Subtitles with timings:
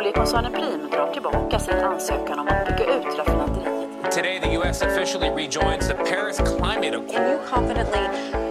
[0.00, 4.12] Oljekoncernen Prim drar tillbaka sin ansökan om att bygga ut raffinaderiet.
[4.14, 4.82] Today, the U.S.
[4.82, 7.10] officially rejoins the Paris Climate Accord.
[7.12, 8.04] Can you confidently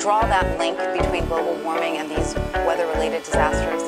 [0.04, 3.81] draw that link between global warming and these weather related disasters?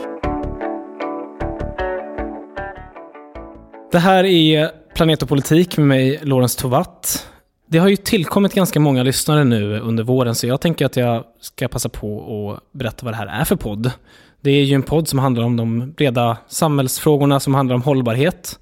[3.92, 7.28] Det här är Planet och politik med mig, Lorentz Tovatt.
[7.68, 11.24] Det har ju tillkommit ganska många lyssnare nu under våren, så jag tänker att jag
[11.40, 13.92] ska passa på att berätta vad det här är för podd.
[14.42, 18.60] Det är ju en podd som handlar om de breda samhällsfrågorna som handlar om hållbarhet.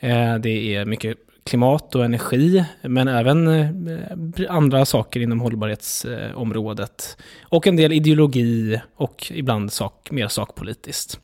[0.00, 7.16] Eh, det är mycket klimat och energi, men även eh, andra saker inom hållbarhetsområdet.
[7.42, 11.20] Och en del ideologi och ibland sak, mer sakpolitiskt.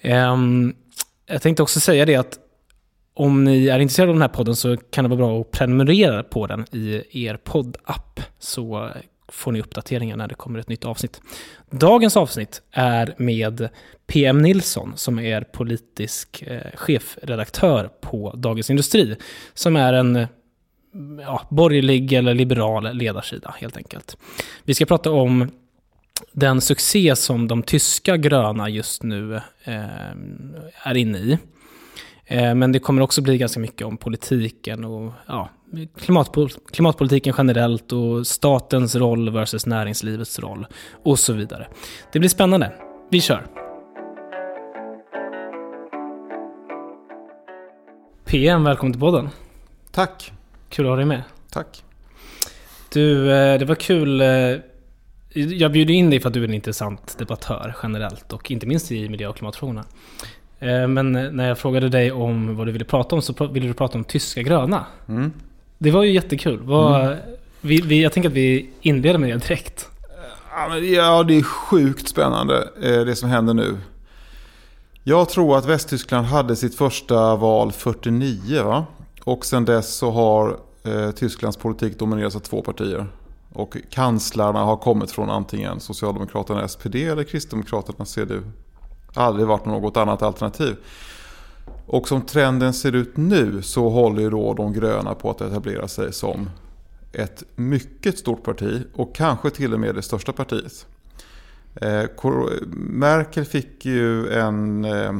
[0.00, 0.74] Ehm,
[1.26, 2.38] jag tänkte också säga det att
[3.14, 6.22] om ni är intresserade av den här podden så kan det vara bra att prenumerera
[6.22, 8.20] på den i er poddapp.
[8.38, 8.90] Så
[9.28, 11.20] får ni uppdateringar när det kommer ett nytt avsnitt.
[11.70, 13.68] Dagens avsnitt är med
[14.06, 19.16] PM Nilsson som är politisk eh, chefredaktör på Dagens Industri.
[19.54, 20.26] Som är en
[21.20, 24.16] ja, borgerlig eller liberal ledarsida helt enkelt.
[24.64, 25.50] Vi ska prata om
[26.32, 30.10] den succé som de tyska gröna just nu eh,
[30.82, 31.38] är inne i.
[32.26, 35.50] Eh, men det kommer också bli ganska mycket om politiken och ja,
[35.98, 40.66] klimatpol klimatpolitiken generellt och statens roll versus näringslivets roll
[41.02, 41.68] och så vidare.
[42.12, 42.72] Det blir spännande.
[43.10, 43.46] Vi kör!
[48.24, 49.28] PM, välkommen till podden.
[49.92, 50.32] Tack.
[50.68, 51.22] Kul att ha dig med.
[51.50, 51.84] Tack.
[52.92, 54.20] Du, eh, det var kul.
[54.20, 54.26] Eh,
[55.34, 58.92] jag bjuder in dig för att du är en intressant debattör generellt och inte minst
[58.92, 59.84] i miljö och klimatfrågorna.
[60.58, 63.74] Eh, men när jag frågade dig om vad du ville prata om så ville du
[63.74, 64.86] prata om tyska gröna.
[65.08, 65.32] Mm.
[65.78, 66.60] Det var ju jättekul.
[66.62, 67.18] Vad, mm.
[67.60, 69.88] vi, vi, jag tänker att vi inleder med det direkt.
[70.94, 73.78] Ja, det är sjukt spännande eh, det som händer nu.
[75.04, 78.86] Jag tror att Västtyskland hade sitt första val 49 va?
[79.24, 83.06] Och sen dess så har eh, Tysklands politik dominerats av två partier.
[83.52, 88.42] Och kanslarna har kommit från antingen Socialdemokraterna SPD eller Kristdemokraterna CDU
[89.16, 90.76] aldrig varit något annat alternativ.
[91.86, 95.88] Och som trenden ser ut nu så håller ju då de gröna på att etablera
[95.88, 96.50] sig som
[97.12, 100.86] ett mycket stort parti och kanske till och med det största partiet.
[101.74, 102.04] Eh,
[102.76, 105.12] Merkel fick ju en eh,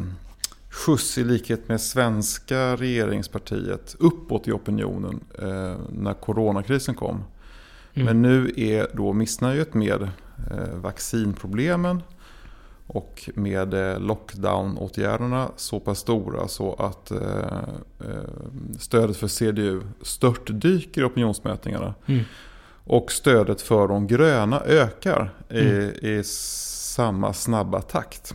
[0.71, 7.25] skjuts i likhet med svenska regeringspartiet uppåt i opinionen eh, när coronakrisen kom.
[7.95, 8.06] Mm.
[8.06, 10.11] Men nu är då missnöjet med
[10.75, 12.03] vaccinproblemen
[12.87, 17.19] och med eh, lockdown-åtgärderna så pass stora så att eh,
[18.01, 21.95] eh, stödet för CDU störtdyker i opinionsmätningarna.
[22.07, 22.25] Mm.
[22.85, 25.91] Och stödet för de gröna ökar i, mm.
[25.91, 28.35] i samma snabba takt.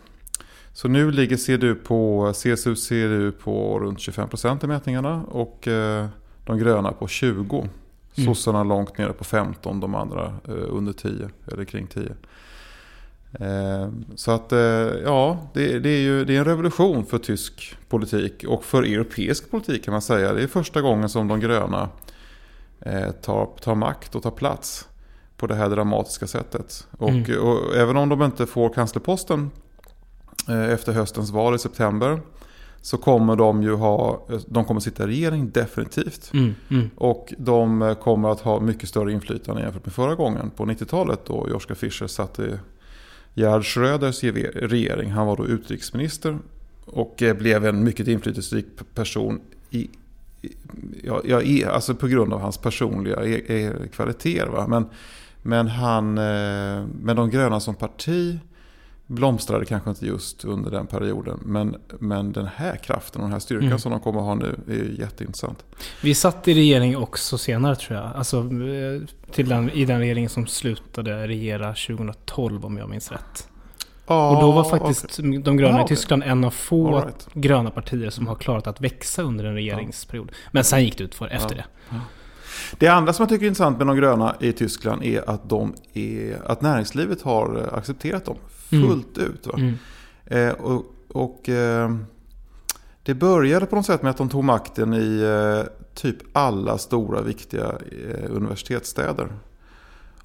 [0.74, 5.68] Så nu ligger CDU på, CSU CDU på runt 25% i mätningarna och
[6.46, 7.60] de gröna på 20%.
[7.60, 7.70] Mm.
[8.26, 12.16] Sossarna långt nere på 15, de andra under 10 eller kring 10.
[13.40, 14.60] Eh, så att eh,
[15.06, 19.52] ja, det, det, är ju det är en revolution för tysk politik och för europeisk
[19.52, 20.34] politik kan man säga.
[20.34, 21.90] Det är första gången som de gröna
[22.80, 24.88] eh, tar, tar makt och tar plats
[25.38, 26.88] på det här dramatiska sättet.
[26.98, 27.42] Och, mm.
[27.42, 29.52] och även om de inte får kanslerposten
[30.70, 32.22] efter höstens val i september
[32.82, 36.34] så kommer de ju ha, de kommer sitta i regering definitivt.
[36.34, 36.90] Mm, mm.
[36.96, 41.48] Och de kommer att ha mycket större inflytande jämfört med förra gången på 90-talet då
[41.50, 42.58] Joschka Fischer satt i
[43.34, 45.12] Gerhard Schröders regering.
[45.12, 46.38] Han var då utrikesminister
[46.86, 48.66] och eh, blev en mycket inflytelserik
[48.96, 49.90] person i,
[51.04, 54.68] ja, ja, alltså på grund av hans personliga e, e, kvaliteter.
[54.68, 54.86] Men,
[55.42, 58.40] men, han, eh, men de gröna som parti
[59.12, 61.40] blomstrade kanske inte just under den perioden.
[61.46, 63.80] Men, men den här kraften och den här styrkan mm.
[63.80, 65.66] som de kommer att ha nu är jätteintressant.
[66.04, 68.12] Vi satt i regering också senare tror jag.
[68.16, 69.02] Alltså eh,
[69.32, 73.48] till den, i den regering som slutade regera 2012 om jag minns rätt.
[74.06, 75.38] Ah, och då var faktiskt okay.
[75.38, 77.28] de gröna i Tyskland en av få right.
[77.34, 80.32] gröna partier som har klarat att växa under en regeringsperiod.
[80.52, 81.66] Men sen gick det ut för efter det.
[82.78, 85.74] Det andra som jag tycker är intressant med de gröna i Tyskland är att, de
[85.94, 88.38] är, att näringslivet har accepterat dem.
[88.72, 89.32] Fullt mm.
[89.32, 89.48] ut.
[89.54, 89.74] Mm.
[90.26, 91.96] Eh, och, och eh,
[93.04, 97.22] det började på något sätt med att de tog makten i eh, typ alla stora
[97.22, 99.34] viktiga eh, universitetsstäder.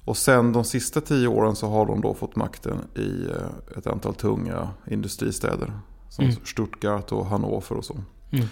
[0.05, 3.87] Och sen de sista tio åren så har de då fått makten i eh, ett
[3.87, 5.71] antal tunga industristäder.
[6.09, 6.35] Som mm.
[6.45, 7.97] Stuttgart och Hannover och så.
[8.31, 8.47] Mm.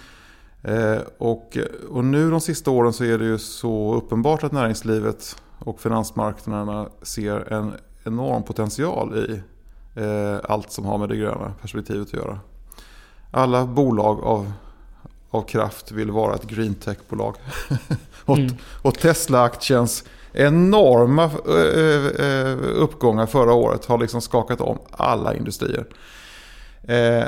[0.64, 1.58] Eh, och,
[1.90, 6.90] och nu de sista åren så är det ju så uppenbart att näringslivet och finansmarknaderna
[7.02, 9.42] ser en enorm potential i
[10.44, 12.40] allt som har med det gröna perspektivet att göra.
[13.32, 14.52] Alla bolag av,
[15.30, 17.36] av kraft vill vara ett green tech-bolag.
[18.26, 18.56] och, Mm.
[18.82, 20.04] och Tesla-aktiens
[20.34, 25.86] enorma eh, eh, uppgångar förra året har liksom skakat om alla industrier.
[26.84, 27.24] Eh,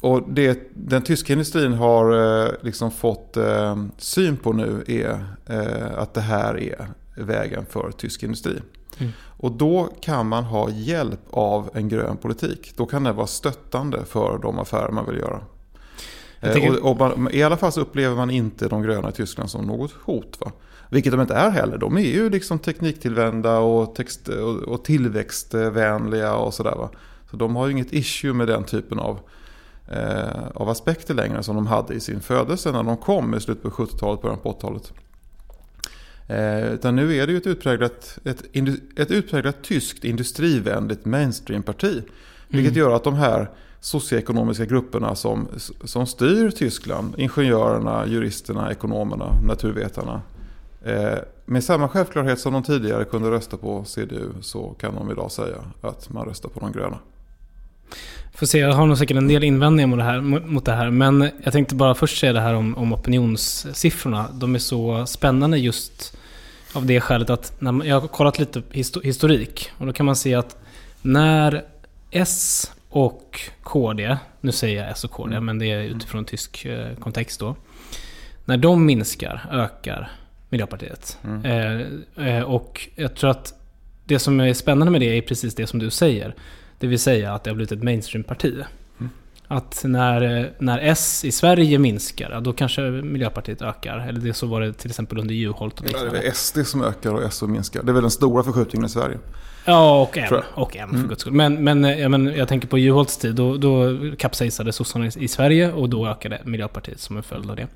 [0.00, 5.98] och det den tyska industrin har eh, liksom fått eh, syn på nu är eh,
[5.98, 6.86] att det här är
[7.16, 8.60] vägen för tysk industri.
[8.98, 9.12] Mm.
[9.36, 12.72] Och då kan man ha hjälp av en grön politik.
[12.76, 15.40] Då kan det vara stöttande för de affärer man vill göra.
[16.40, 19.08] Jag Eh, tänker- Och, och man, I alla fall så upplever man inte de gröna
[19.08, 20.40] i Tyskland som något hot.
[20.40, 20.52] Va?
[20.90, 21.78] Vilket de inte är heller.
[21.78, 26.88] De är ju liksom tekniktillvända och, text, och, och tillväxtvänliga och sådär.
[27.30, 29.18] Så de har ju inget issue med den typen av,
[29.88, 33.62] eh, av aspekter längre som de hade i sin födelse när de kom i slutet
[33.62, 34.92] på 70-talet, början på 80-talet.
[36.28, 38.42] Eh, utan nu är det ju ett utpräglat, ett,
[38.96, 42.02] ett utpräglat tyskt industrivänligt mainstreamparti.
[42.48, 43.50] Vilket gör att de här
[43.80, 45.48] socioekonomiska grupperna som,
[45.84, 50.22] som styr Tyskland, ingenjörerna, juristerna, ekonomerna, naturvetarna.
[50.84, 55.32] Eh, med samma självklarhet som de tidigare kunde rösta på CDU så kan de idag
[55.32, 56.98] säga att man röstar på de gröna.
[58.36, 60.20] Får se, jag har nog säkert en del invändningar mot det här.
[60.20, 64.28] Mot det här men jag tänkte bara först säga det här om, om opinionssiffrorna.
[64.32, 66.16] De är så spännande just
[66.72, 69.70] av det skälet att när man, jag har kollat lite histo- historik.
[69.78, 70.56] Och då kan man se att
[71.02, 71.64] när
[72.10, 76.94] S och KD, nu säger jag S och KD, men det är utifrån tysk eh,
[76.96, 77.56] kontext då.
[78.44, 80.10] När de minskar, ökar
[80.48, 81.18] Miljöpartiet.
[81.44, 83.54] Eh, eh, och jag tror att
[84.04, 86.34] det som är spännande med det är precis det som du säger.
[86.78, 88.54] Det vill säga att det har blivit ett mainstream-parti.
[89.48, 93.98] Att när, när S i Sverige minskar, då kanske Miljöpartiet ökar.
[94.08, 96.58] Eller det så var det till exempel under Juholt och Ja, det är väl SD
[96.66, 97.82] som ökar och S som minskar.
[97.82, 99.18] Det är väl den stora förskjutningen i Sverige.
[99.64, 100.34] Ja, och M.
[100.54, 101.32] Och M för guds skull.
[101.32, 103.34] Men, men, eh, ja, men jag tänker på Juholts tid.
[103.34, 107.66] Då, då kapsejsade sossarna i, Sverige och då ökade Miljöpartiet som en följd av det.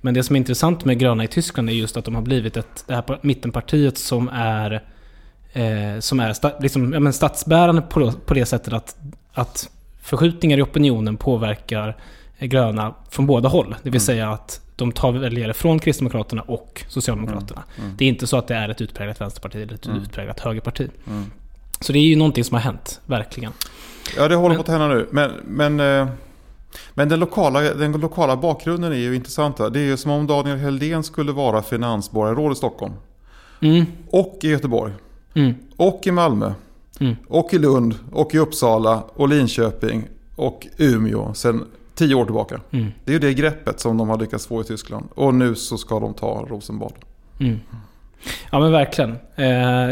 [0.00, 2.56] Men det som är intressant med gröna i Tyskland är just att de har blivit
[2.56, 4.82] ett, det här pa- mittenpartiet som är,
[5.52, 8.96] eh, som är sta, liksom, ja, men statsbärande på, på det sättet att,
[9.32, 9.70] att
[10.02, 11.96] förskjutningar i opinionen påverkar
[12.38, 13.74] gröna från båda håll.
[13.82, 17.62] Det vill säga att de tar väljare från Kristdemokraterna och Socialdemokraterna.
[17.98, 20.88] Det är inte så att det är ett utpräglat vänsterparti eller ett utpräglat högerparti.
[21.80, 23.52] Så det är ju någonting som har hänt, verkligen.
[24.16, 25.08] Ja, det håller Men- på att hända nu.
[25.10, 26.08] Men, men, eh,
[26.94, 29.58] men den, lokala, den lokala bakgrunden är ju intressant.
[29.58, 29.70] här.
[29.70, 32.92] Det är ju som om Daniel Heldén skulle vara finansborgarråd i Stockholm.
[33.60, 34.92] Mm, Och i Göteborg.
[35.34, 36.52] Mm, Och i Malmö.
[37.00, 37.16] Mm.
[37.28, 37.94] Och i Lund.
[38.12, 39.02] Och i Uppsala.
[39.14, 40.04] Och Linköping.
[40.36, 41.34] Och Umeå.
[41.34, 41.64] Sen
[41.94, 42.60] tio år tillbaka.
[42.70, 45.06] mm, Det är ju det greppet som de har lyckats få i Tyskland.
[45.14, 46.92] Och nu så ska de ta Rosenbad.
[47.40, 47.60] mm.
[48.50, 49.16] Ja men verkligen.
[49.36, 49.46] Eh,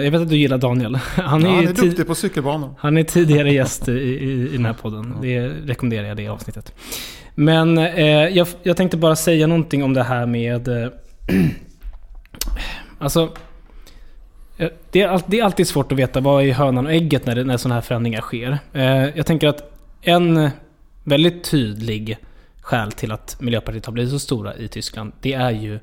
[0.04, 0.94] jag vet att du gillar Daniel.
[1.16, 2.74] Han är, Ja, han är ti- duktig på cykelbanan.
[2.78, 5.14] han är tidigare gäst i, i, i den här podden.
[5.22, 6.72] Det rekommenderar jag det avsnittet.
[7.34, 10.68] Men eh, jag, jag tänkte bara säga någonting om det här med...
[10.68, 10.88] Eh,
[12.98, 13.28] alltså...
[14.60, 17.34] Eh, det är, det är alltid svårt att veta vad är hönan och ägget när,
[17.34, 18.58] det, när sådana här förändringar sker.
[18.72, 19.72] Eh, jag tänker att
[20.02, 20.50] en
[21.04, 22.18] väldigt tydlig
[22.60, 25.78] skäl till att Miljöpartiet har blivit så stora i Tyskland, det är ju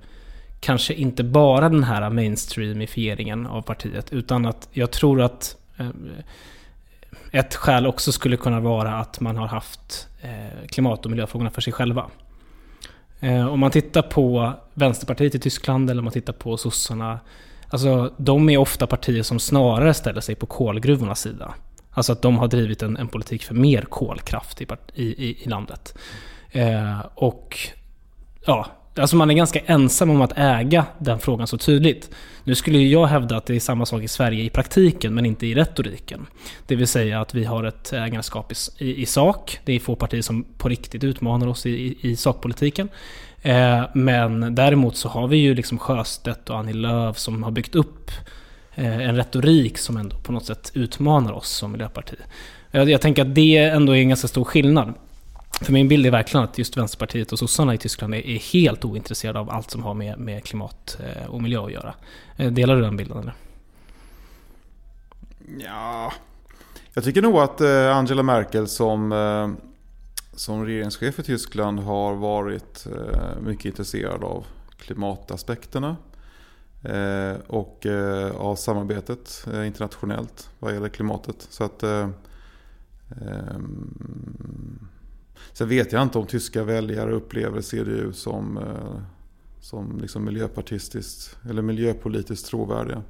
[0.59, 5.89] kanske inte bara den här mainstreamifieringen av partiet, utan att jag tror att eh,
[7.31, 10.07] ett skäl också skulle kunna vara att man har haft
[10.67, 12.05] klimat och miljöfrågorna för sig själva.
[13.51, 17.19] Om man tittar på Vänsterpartiet i Tyskland eller om man tittar på sossarna.
[17.69, 21.53] Alltså de är ofta partier som snarare ställer sig på kolgruvornas sida.
[21.91, 25.97] Alltså att de har drivit en, en politik för mer kolkraft i, i, i, landet.
[26.51, 27.57] Eh, och
[28.45, 32.09] ja, alltså man är ganska ensam om att äga den frågan så tydligt.
[32.43, 35.47] Nu skulle jag hävda att det är samma sak i Sverige i praktiken, men inte
[35.47, 36.25] i retoriken.
[36.67, 38.55] Det vill säga att vi har ett ägarskap i,
[38.85, 39.59] i, i sak.
[39.65, 42.89] Det är få partier som på riktigt utmanar oss i, i, i sakpolitiken.
[43.47, 47.75] Eh, men däremot så har vi ju liksom Sjöstedt och Annie Lööf som har byggt
[47.75, 48.11] upp
[48.75, 52.15] eh, en retorik som ändå på något sätt utmanar oss som miljöparti.
[52.71, 54.93] Jag, jag tänker att det ändå är en ganska stor skillnad.
[55.61, 58.85] För min bild är verkligen att just Vänsterpartiet och sossarna i Tyskland är, är helt
[58.85, 61.93] ointresserade av allt som har med, med klimat eh, och miljö att göra.
[62.37, 63.33] Eh, Delar du den bilden eller?
[65.65, 66.13] Ja,
[66.93, 69.66] jag tycker nog att eh, Angela Merkel som, eh,
[70.37, 74.45] som regeringschef i Tyskland har varit eh, mycket intresserad av
[74.77, 75.97] klimataspekterna.
[76.83, 81.47] Eh, och eh, av samarbetet internationellt vad gäller klimatet.
[81.49, 82.13] Så att, ehm,
[85.53, 88.59] sen vet jag inte om tyska väljare upplever CDU som,
[89.61, 93.03] som liksom miljöpartistiskt eller miljöpolitiskt trovärdiga.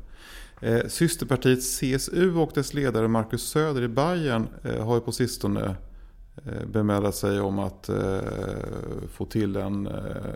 [0.87, 5.75] Systerpartiet CSU och dess ledare Markus Söder i Bayern har ju på sistone
[6.45, 8.19] eh, bemödat sig om att eh,
[9.13, 9.93] få till en eh,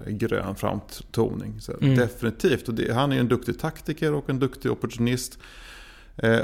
[0.07, 1.61] grön framtoning.
[1.61, 1.95] Så Mm.
[1.95, 2.67] Definitivt.
[2.67, 5.39] Och det, han är en duktig taktiker och en duktig opportunist.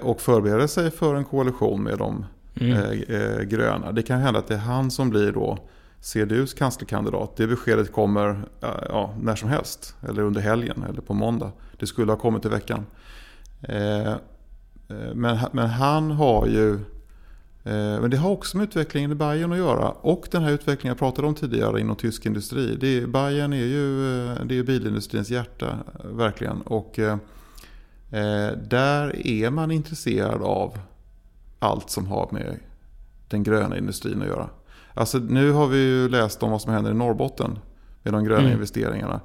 [0.01, 2.25] Och förbereder sig för en koalition med de
[2.59, 3.49] Mm.
[3.49, 3.91] gröna.
[3.91, 5.57] Det kan hända att det är han som blir då
[6.01, 7.37] CDUs kanslerkandidat.
[7.37, 8.41] Det beskedet kommer
[8.89, 9.95] ja, när som helst.
[10.09, 11.51] Eller under helgen eller på måndag.
[11.79, 12.85] Det skulle ha kommit i veckan.
[15.13, 16.79] Men, men han har ju...
[17.67, 19.89] Eh, men det har också med utvecklingen i Bayern att göra.
[19.89, 22.77] Och den här utvecklingen jag pratade om tidigare inom tysk industri.
[22.79, 26.62] Det är, Bayern är ju, eh, det är bilindustrins hjärta, verkligen.
[26.62, 27.17] Och eh,
[28.69, 30.77] där är man intresserad av
[31.59, 32.59] allt som har med
[33.27, 34.50] den gröna industrin att göra.
[34.93, 37.59] Alltså nu har vi ju läst om vad som händer i Norrbotten
[38.03, 38.53] med de gröna Mm.
[38.53, 39.21] investeringarna.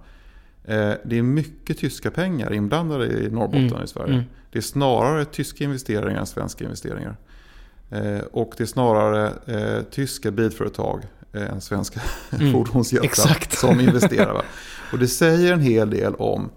[1.05, 3.83] Det är mycket tyska pengar inblandade i Norrbotten Mm.
[3.85, 4.13] i Sverige.
[4.15, 4.25] Mm.
[4.53, 7.17] Det är snarare tyska investeringar än svenska investeringar.
[7.93, 12.01] Eh, och det är snarare eh, tyska bilföretag eh, än svenska
[12.41, 12.53] Mm.
[12.53, 13.59] fordonsjättar Exakt.
[13.59, 14.43] som investerar.
[14.93, 16.51] Och det säger en hel del om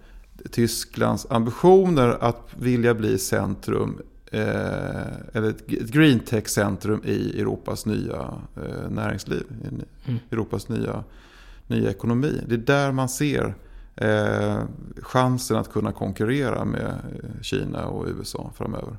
[0.51, 4.01] Tysklands ambitioner att vilja bli centrum
[4.32, 8.34] eller ett green tech-centrum i Europas nya
[8.89, 9.68] näringsliv, i
[10.08, 10.20] Mm.
[10.32, 11.04] Europas nya,
[11.68, 12.42] nya ekonomi.
[12.48, 13.56] Det är där man ser
[15.01, 16.96] chansen att kunna konkurrera med
[17.42, 18.98] Kina och USA framöver.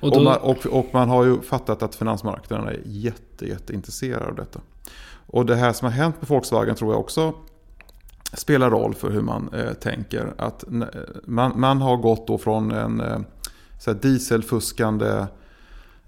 [0.00, 4.34] Och Och, man, och, och man har ju fattat att finansmarknaderna är jätte, jätteintresserade av
[4.34, 4.60] detta.
[5.26, 7.34] Och det här som har hänt med Volkswagen tror jag också
[8.32, 10.34] spelar roll för hur man eh, tänker.
[10.38, 10.64] Att
[11.24, 13.18] man, man har gått då från en eh,
[13.78, 15.26] så här dieselfuskande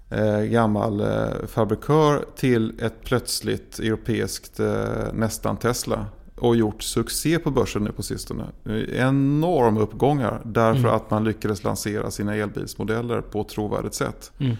[0.09, 6.05] eh, gammal eh, fabrikör till ett plötsligt europeiskt eh, nästan Tesla.
[6.35, 8.45] Och gjort succé på börsen nu på sistone.
[8.91, 10.91] Enorma uppgångar därför Mm.
[10.95, 14.31] att man lyckades lansera sina elbilsmodeller på ett trovärdigt sätt.
[14.37, 14.55] mm.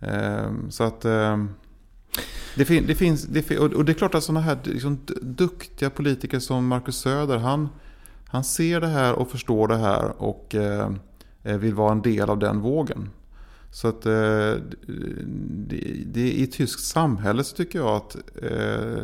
[0.00, 1.50] Ehm, så att ehm,
[2.56, 6.38] det, fin, det finns, det och det är klart att sådana här liksom, duktiga politiker
[6.38, 7.68] som Marcus Söder, han,
[8.26, 10.90] han ser det här och förstår det här och eh,
[11.42, 13.10] eh, vill vara en del av den vågen.
[13.72, 14.54] Så att eh,
[15.66, 19.02] det, det, i tyskt samhälle så tycker jag att eh,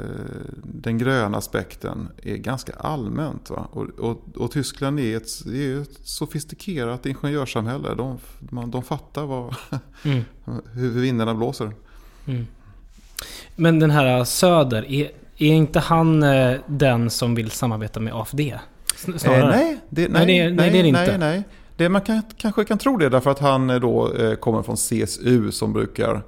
[0.63, 3.51] den gröna aspekten är ganska allmänt.
[3.51, 3.69] Va?
[3.73, 7.95] Och, och, och Tyskland är ett, det är ett sofistikerat ingenjörssamhälle.
[7.95, 9.55] De, man, de fattar vad,
[10.05, 10.23] Mm.
[10.73, 11.73] hur vindarna blåser.
[12.27, 12.47] Mm.
[13.57, 18.41] Men den här Söder, är, är inte han eh, den som vill samarbeta med AFD?
[18.41, 18.57] Eh,
[19.25, 21.07] nej, det, nej, Nej, det är- nej, det är det inte.
[21.07, 21.43] Nej, nej.
[21.77, 24.77] Det, man kan, kanske kan tro det därför att han eh, då eh, kommer från
[24.77, 26.23] CSU som brukar...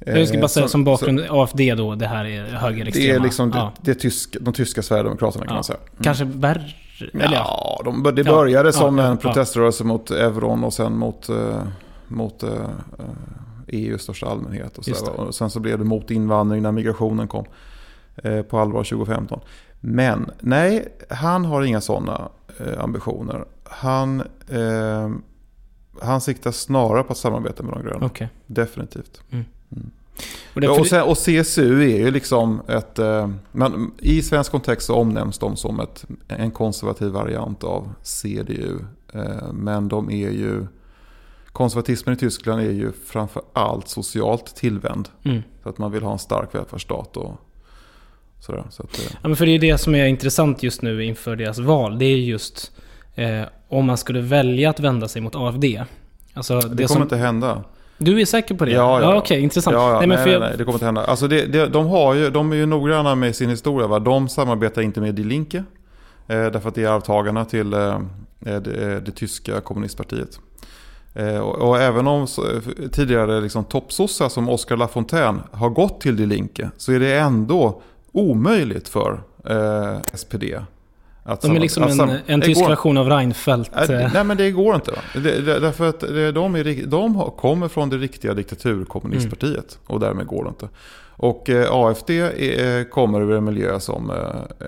[0.00, 3.08] eh, Jag ska bara säga som- som bakgrund, AFD då, det här är högerextrema.
[3.12, 3.72] Det är liksom ja.
[3.82, 5.54] det, det tyska, de tyska Sverigedemokraterna kan Ja.
[5.54, 5.78] man säga.
[5.92, 6.02] Mm.
[6.02, 6.62] Kanske värre?
[7.14, 7.80] Eller ja.
[7.84, 11.62] De, det Ja, började som ja, ja, en proteströrelse mot euron och sen mot, eh,
[12.08, 12.50] mot eh,
[13.66, 14.78] EU i största allmänhet.
[14.78, 17.44] Och, så och sen så blev det mot invandring när migrationen kom
[18.16, 19.40] eh, på allvar 2015.
[19.80, 23.44] Men nej, han har inga sådana eh, ambitioner.
[23.70, 25.10] Han, eh,
[26.02, 28.06] han siktar snarare på att samarbeta med de gröna.
[28.06, 28.28] Okej.
[28.46, 29.22] Definitivt.
[30.54, 32.98] Och det, Ja, för och, sen, och CSU är ju liksom ett...
[32.98, 38.78] Eh, men I svensk kontext så omnämns de som ett, en konservativ variant av CDU.
[39.14, 40.66] Eh, men de är ju...
[41.52, 45.08] Konservatismen i Tyskland är ju framför allt socialt tillvänd.
[45.24, 45.42] mm.
[45.62, 47.34] Så att man vill ha en stark välfärdsstat och
[48.40, 48.64] sådär.
[48.70, 51.36] Så att, eh, Ja, men för det är det som är intressant just nu inför
[51.36, 51.98] deras val.
[51.98, 52.72] Det är just
[53.14, 55.64] eh, om man skulle välja att vända sig mot AFD.
[56.34, 57.64] Alltså, det, det kommer som, inte hända.
[57.98, 58.70] Du är säker på det?
[58.72, 59.18] Ja, ja, ja.
[59.18, 59.74] Okej, intressant.
[59.74, 61.04] Ja, ja, nej, men nej, för jag- nej, det kommer inte hända.
[61.04, 63.86] Alltså det, det, de, har ju, de är ju noggranna med sin historia.
[63.86, 63.98] Va?
[63.98, 65.56] De samarbetar inte med Die Linke.
[65.56, 65.64] Eh,
[66.26, 68.00] därför att det är arvtagarna till eh,
[68.38, 70.40] det, det tyska kommunistpartiet.
[71.14, 72.44] Eh, och, och även om så,
[72.92, 77.82] tidigare liksom, toppsossar som Oscar Lafontaine har gått till Die Linke så är det ändå
[78.12, 80.44] omöjligt för eh, SPD.
[81.22, 83.70] Att De är liksom att en, en tysk går- version av Reinfeldt.
[83.88, 84.90] Nej, eh, Nej men det går inte.
[84.90, 84.98] Va?
[85.14, 89.78] Det, det, därför att det- de, är, de kommer från det riktiga diktaturkommunistpartiet.
[89.82, 89.94] Mm.
[89.94, 90.68] Och därmed går det inte.
[91.22, 94.16] Och eh, AFD är, eh, kommer ur en miljö som, eh,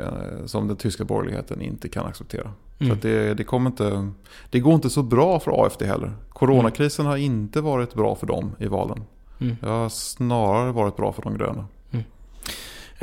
[0.01, 2.51] eh, som den tyska borgerligheten inte kan acceptera.
[2.79, 2.97] Så Mm.
[2.97, 4.09] att det, det, kommer inte,
[4.51, 6.13] det går inte så bra för AFD heller.
[6.29, 9.05] Coronakrisen har inte varit bra för dem i valen.
[9.41, 9.57] Mm.
[9.61, 11.65] Det har snarare varit bra för de gröna.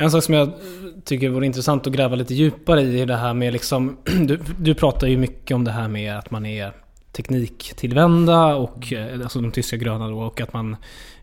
[0.00, 0.50] En sak som jag
[1.04, 3.96] tycker vore intressant att gräva lite djupare i är det här med liksom...
[4.26, 6.72] Du, du pratar ju mycket om det här med att man är
[7.12, 10.76] tekniktillvända och eh, alltså de tyska gröna då och att man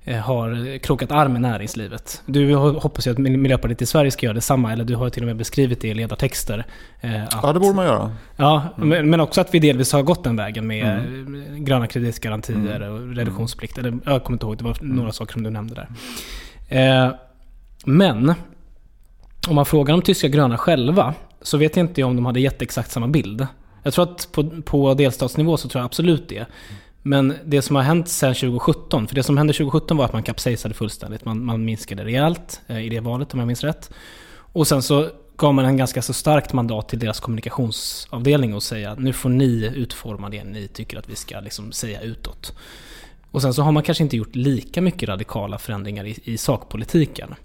[0.03, 2.21] eh, har krokat arm med näringslivet.
[2.25, 5.27] Du hoppas ju att Miljöpartiet i Sverige ska göra detsamma, eller du har till och
[5.27, 6.65] med beskrivit det i ledartexter.
[7.01, 8.11] eh, Att, Ja det borde man göra.
[8.35, 12.81] Ja, men, men också att vi delvis har gått den vägen med eh, gröna kreditgarantier
[12.81, 12.93] Mm.
[12.93, 13.77] och reduktionsplikt.
[13.77, 15.87] Eller, jag kommer inte ihåg, det var några saker som du nämnde där.
[17.85, 18.33] Men
[19.47, 22.61] om man frågar de tyska gröna själva så vet jag inte om de hade gett
[22.61, 23.47] exakt samma bild.
[23.83, 26.45] Jag tror att på, på delstatsnivå så tror jag absolut det.
[27.01, 30.23] Men det som har hänt sedan 2017, för det som hände 2017 var att man
[30.23, 31.25] kapsejsade fullständigt.
[31.25, 33.89] Man, man minskade rejält eh, i det valet om jag minns rätt.
[34.33, 38.95] Och sen så gav man en ganska så starkt mandat till deras kommunikationsavdelning och säga
[38.95, 42.53] nu får ni utforma det ni tycker att vi ska liksom säga utåt.
[43.31, 47.35] Och sen så har man kanske inte gjort lika mycket radikala förändringar i, i sakpolitiken.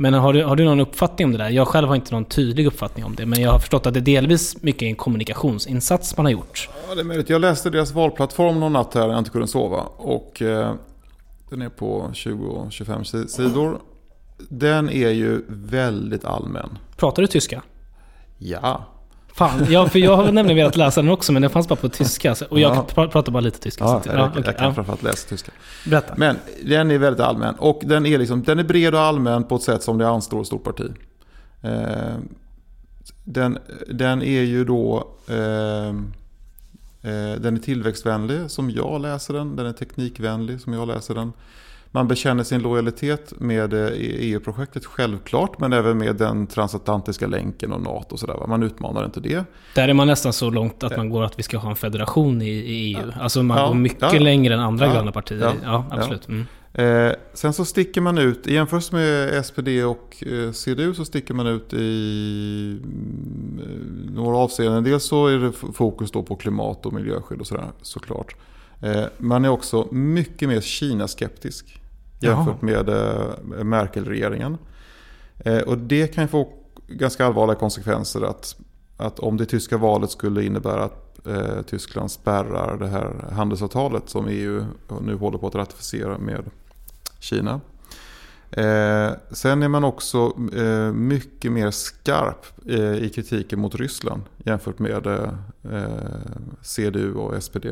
[0.00, 1.50] Men har du, har du någon uppfattning om det där?
[1.50, 4.00] Jag själv har inte någon tydlig uppfattning om det, men jag har förstått att det
[4.00, 6.68] delvis mycket är en kommunikationsinsats man har gjort.
[6.88, 7.30] Ja, det är möjligt.
[7.30, 9.80] Jag läste deras valplattform någon natt här när jag inte kunde sova.
[9.96, 10.74] Och eh,
[11.50, 13.78] den är på 20-25 sidor.
[14.48, 16.78] Den är ju väldigt allmän.
[16.96, 17.62] Pratar du tyska?
[18.38, 18.84] Ja.
[19.38, 21.88] Fan, ja, för jag har nämligen velat läsa den också men den fanns bara på
[21.88, 22.34] tyska.
[22.48, 22.86] Och jag Ja.
[22.94, 23.84] pra- pratar bara lite tyska.
[23.84, 24.74] Ja, så ja, jag kan ja.
[24.74, 25.52] framförallt läsa tyska.
[25.86, 26.14] Berätta.
[26.16, 27.54] Men den är väldigt allmän.
[27.54, 30.40] Och den är, liksom, den är bred och allmän på ett sätt som det anstår
[30.40, 30.90] ett stort parti.
[31.62, 32.16] Eh,
[33.24, 33.58] den,
[33.90, 35.08] den är ju då...
[35.28, 35.88] Eh,
[37.12, 39.56] eh, den är tillväxtvänlig som jag läser den.
[39.56, 41.32] Den är teknikvänlig som jag läser den.
[41.90, 45.60] Man bekänner sin lojalitet med eh, EU-projektet självklart.
[45.60, 48.46] Men även med den transatlantiska länken och NATO och sådär.
[48.48, 49.44] Man utmanar inte det.
[49.74, 52.42] Där är man nästan så långt att man går att vi ska ha en federation
[52.42, 53.12] i, i EU.
[53.20, 54.18] Alltså man Ja, går mycket ja.
[54.18, 55.38] längre än andra Ja, gröna partier.
[55.40, 56.28] ja, Ja, absolut.
[56.28, 56.46] Mm.
[56.72, 61.34] Eh, sen så sticker man ut, i jämförelse med SPD och eh, CDU så sticker
[61.34, 64.84] man ut i mm, eh, några avseenden.
[64.84, 68.36] Dels så är det fokus då på klimat och miljöskydd och sådär såklart.
[68.82, 71.80] Eh, man är också mycket mer Kina-skeptisk
[72.20, 74.58] jämfört med eh, Merkel-regeringen.
[75.38, 76.52] Eh, och det kan få
[76.88, 78.56] ganska allvarliga konsekvenser att,
[78.96, 84.28] att om det tyska valet skulle innebära att eh, Tyskland spärrar det här handelsavtalet som
[84.28, 84.64] EU
[85.00, 86.44] nu håller på att ratificera med
[87.18, 87.60] Kina.
[88.50, 92.68] Eh, sen är man också eh, mycket mer skarp
[93.00, 95.30] i kritiken mot Ryssland jämfört med
[96.62, 97.66] CDU och SPD.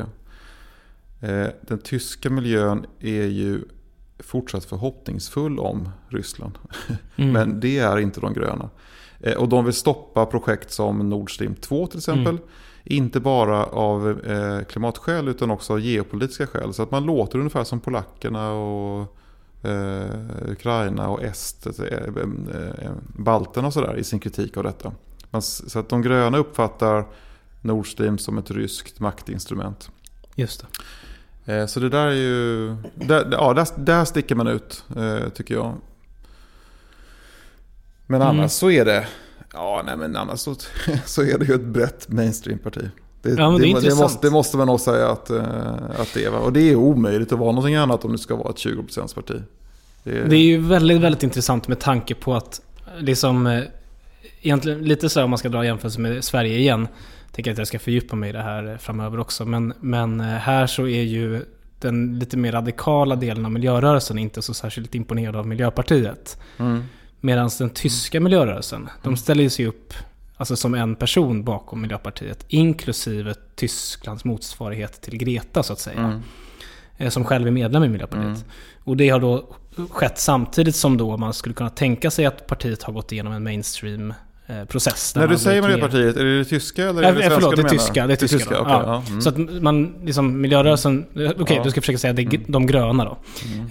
[1.21, 3.61] Eh, den tyska miljön är ju
[4.19, 6.57] fortsatt förhoppningsfull om Ryssland.
[7.15, 7.31] Mm.
[7.31, 8.69] Men det är inte de gröna.
[9.19, 12.27] Eh, Och de vill stoppa projekt som Nord Stream 2 till exempel.
[12.35, 12.43] Mm.
[12.83, 16.73] Inte bara av eh, klimatskäl utan också av geopolitiska skäl.
[16.73, 19.15] Så att man låter ungefär som polackerna och
[19.61, 24.91] eh, Ukraina och est, eh, balterna och sådär i sin kritik av detta.
[25.29, 27.05] Man, så att de gröna uppfattar
[27.61, 29.89] Nord Stream som ett ryskt maktinstrument.
[30.35, 30.67] Just det.
[31.47, 32.75] Eh, Så det där är ju...
[32.95, 35.75] Där, ja, där, där sticker man ut, eh, tycker jag.
[38.07, 38.27] Men Mm.
[38.39, 39.07] annars så är det...
[39.53, 40.55] Ja, nej men annars så,
[41.05, 42.89] så är det ju ett brett mainstream-parti.
[43.21, 43.99] Det, Ja, det är intressant.
[44.01, 45.43] måste, det måste man nog säga att, eh,
[45.99, 46.33] att det är.
[46.33, 49.41] Och det är omöjligt att vara någonting annat om det ska vara ett 20%-parti.
[50.03, 52.61] Det, Det är ju väldigt, väldigt intressant med tanke på att
[52.99, 53.63] liksom
[54.41, 56.87] Egentligen lite så här om man ska dra jämförelse med Sverige igen.
[57.37, 59.45] Tänker att jag ska fördjupa mig i det här framöver också.
[59.45, 61.45] Men, men eh, här så är ju
[61.79, 66.39] den lite mer radikala delen av miljörörelsen inte så särskilt imponerad av Miljöpartiet.
[66.57, 66.83] Mm.
[67.19, 69.93] Medan den tyska miljörörelsen, de ställer ju sig upp
[70.37, 72.45] alltså som en person bakom Miljöpartiet.
[72.47, 75.99] Inklusive Tysklands motsvarighet till Greta så att säga.
[75.99, 76.21] Mm.
[76.97, 78.45] eh, Som själv är medlem i Miljöpartiet.
[78.83, 79.55] Och det har då
[79.89, 83.43] skett samtidigt som då man skulle kunna tänka sig att partiet har gått igenom en
[83.43, 84.13] mainstream
[84.67, 85.13] process.
[85.13, 87.55] där När du säger Miljöpartiet, är det det tyska eller är det det svenska förlåt,
[87.55, 88.07] det är tyska.
[88.07, 88.55] Det är tyska.
[88.55, 88.61] då.
[88.61, 88.83] okej, ja.
[88.85, 89.03] ja.
[89.07, 89.21] Mm.
[89.21, 91.51] Så att man, liksom, miljörörelsen, okej Ja.
[91.51, 91.63] Mm.
[91.63, 93.17] du ska försöka säga det är de gröna då.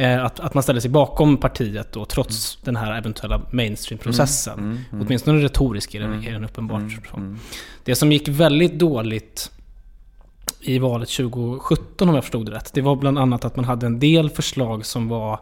[0.04, 4.58] Eh, att, att man ställer sig bakom partiet då, trots den här eventuella mainstream-processen.
[4.58, 6.26] Mm, mm, Åtminstone retoriskt är den, Mm.
[6.26, 7.38] är den uppenbart mm, mm.
[7.84, 9.50] Det som gick väldigt dåligt
[10.60, 12.70] i valet 2017 om jag förstod det rätt.
[12.74, 15.40] Det var bland annat att man hade en del förslag som var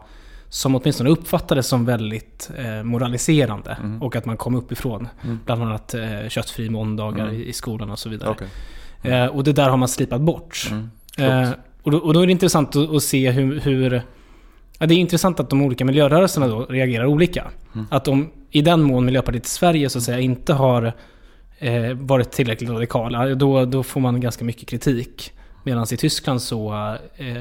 [0.55, 3.77] som åtminstone uppfattades som väldigt eh, moraliserande.
[3.79, 4.01] Mm.
[4.01, 5.07] Och att man kom uppifrån.
[5.23, 5.39] Mm.
[5.45, 7.35] Bland annat eh, köttfri måndagar Mm.
[7.35, 8.29] i, i skolan och så vidare.
[8.29, 8.47] Okej.
[9.13, 10.71] Eh, och det där har man slipat bort.
[10.71, 10.89] Mm.
[11.43, 11.49] Eh,
[11.83, 13.59] och, då, och då är det intressant att, att se hur...
[13.59, 14.01] hur
[14.79, 17.47] ja, det är intressant att de olika miljörörelserna då reagerar olika.
[17.73, 17.85] Mm.
[17.91, 20.93] Att de, i den mån Miljöpartiet i Sverige så att säga inte har
[21.59, 25.31] eh, varit tillräckligt radikala, då, då får man ganska mycket kritik.
[25.63, 26.73] Medan i Tyskland så
[27.15, 27.35] eh,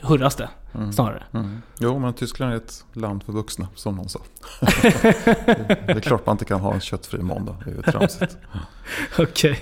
[0.00, 0.92] hurras det Mm.
[0.92, 1.22] snarare.
[1.34, 1.62] Mm.
[1.78, 4.20] Jo, men Tyskland är ett land för vuxna, som någon sa.
[4.60, 7.56] det, är klart man inte kan ha en köttfri måndag.
[7.64, 8.36] Det är ju tramsigt.
[9.18, 9.60] Okej.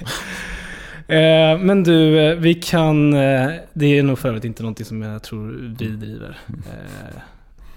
[1.09, 3.14] Eh, men du, eh, vi kan...
[3.14, 6.38] Eh, det är nog för övrigt inte någonting som jag tror vi driver.
[6.49, 7.21] Eh,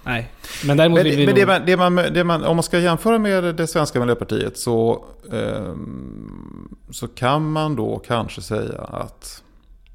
[0.04, 0.30] nej.
[0.66, 2.78] Men däremot Men, vill vi men det man, det man, det man, om man ska
[2.78, 9.42] jämföra med det svenska Miljöpartiet så, ehm, så kan man då kanske säga att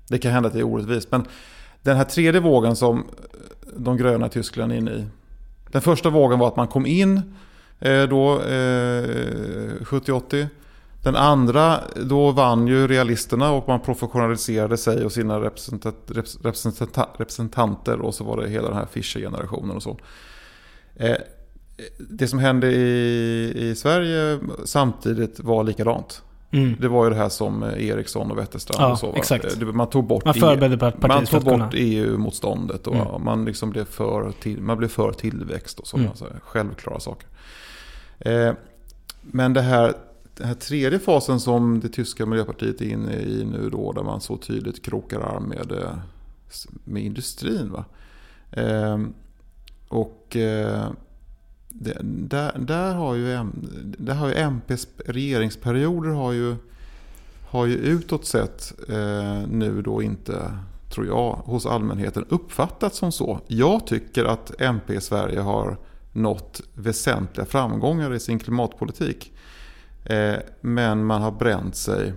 [0.07, 1.11] det kan hända att det är orättvist.
[1.11, 1.25] Men
[1.85, 3.05] den här tredje vågen som
[3.77, 5.05] de gröna i Tyskland är inne i.
[5.71, 7.21] Den första vågen var att man kom in
[7.79, 9.03] eh, då eh,
[9.81, 10.47] 70-80.
[11.03, 15.39] Den andra, då vann ju realisterna och man professionaliserade sig och sina
[17.17, 19.97] representanter och så var det hela den här Fischer-generationen och så.
[20.95, 21.17] Eh,
[21.97, 26.21] det som hände i, i Sverige samtidigt var likadant.
[26.63, 26.75] Mm.
[26.79, 29.07] Det var ju det här som Eriksson och Wetterstrand Ja, och så.
[29.07, 29.13] va?
[29.17, 29.61] exakt.
[29.61, 33.23] Man tog bort, Man EU, man tog bort EU-motståndet och Mm.
[33.23, 36.17] man, liksom blev för till, man blev för tillväxt och sådana Mm.
[36.17, 37.27] så här självklara saker.
[38.19, 38.53] Eh,
[39.21, 39.93] men det här,
[40.37, 44.21] den här tredje fasen som det tyska miljöpartiet är inne i nu då, där man
[44.21, 45.95] så tydligt krokar arm med, eh,
[46.83, 47.71] med industrin.
[47.71, 47.85] Va?
[48.51, 48.97] Eh,
[49.87, 50.85] och eh,
[51.79, 53.39] det, där, där har ju,
[53.97, 56.55] där har ju MPs regeringsperioder har ju,
[57.47, 60.57] har ju utåt sett eh, nu då inte,
[60.89, 63.39] tror jag, hos allmänheten uppfattats som så.
[63.47, 65.77] Jag tycker att MP i Sverige har
[66.13, 69.33] nått väsentliga framgångar i sin klimatpolitik.
[70.05, 72.13] Eh, men man har bränt sig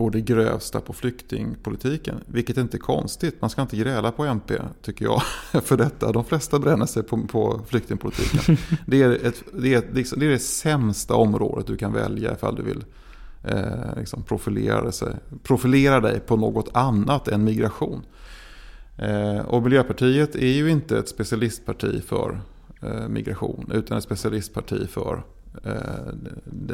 [0.00, 2.16] och det grövsta på flyktingpolitiken.
[2.26, 3.40] Vilket inte är konstigt.
[3.40, 5.22] Man ska inte gräla på MP tycker jag
[5.62, 6.12] för detta.
[6.12, 8.56] De flesta bränner sig på, på flyktingpolitiken.
[8.86, 12.32] Det är, ett, det, är ett, liksom, det är det sämsta området du kan välja
[12.32, 12.84] ifall du vill
[13.44, 18.02] eh, liksom profilera, sig, profilera dig på något annat än migration.
[18.96, 22.40] Eh, och Miljöpartiet är ju inte ett specialistparti för
[22.82, 25.22] eh, migration utan ett specialistparti för
[25.64, 26.14] eh,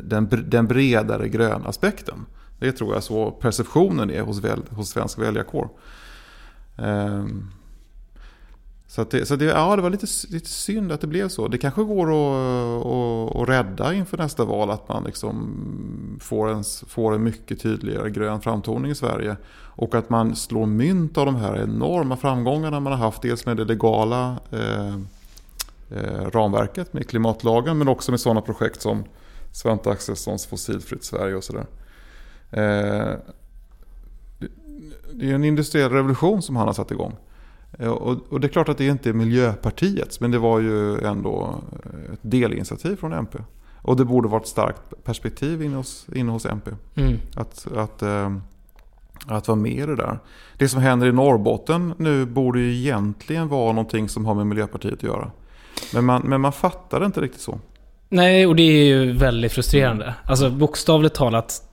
[0.02, 2.26] den, den bredare gröna aspekten.
[2.58, 5.68] Det tror jag så perceptionen är hos, väl, hos svensk väljarkår.
[6.76, 7.50] Um,
[8.88, 11.48] så, att det, så det, ja, det var lite, lite synd att det blev så.
[11.48, 16.64] Det kanske går att, att, att rädda inför nästa val att man liksom får, en,
[16.88, 19.36] får en mycket tydligare grön framtoning i Sverige.
[19.56, 23.22] Och att man slår mynt av de här enorma framgångarna man har haft.
[23.22, 24.94] Dels med det legala eh,
[25.90, 29.04] eh, ramverket med klimatlagen men också med sådana projekt som
[29.52, 31.60] Svante Axelssons Fossilfritt Sverige och sådär.
[31.60, 31.85] Mm
[32.50, 33.20] det-
[35.12, 37.16] det är en industriell revolution som han har satt igång.
[37.78, 41.54] Eh, Och, det är klart att det inte är Miljöpartiets, men det var ju ändå
[42.12, 43.38] ett delinitiativ från MP.
[43.82, 46.70] Och det borde vara ett starkt perspektiv inne hos, inne hos MP.
[46.94, 47.16] Mm.
[47.36, 48.36] Att, att, eh,
[49.26, 50.18] att vara med i det där.
[50.58, 54.94] Det som händer i Norrbotten nu borde ju egentligen vara någonting som har med Miljöpartiet
[54.94, 55.30] att göra.
[55.94, 57.58] Men man, men man fattar det inte riktigt så.
[58.08, 60.14] Nej, och det är ju väldigt frustrerande.
[60.24, 61.65] Alltså bokstavligt talat,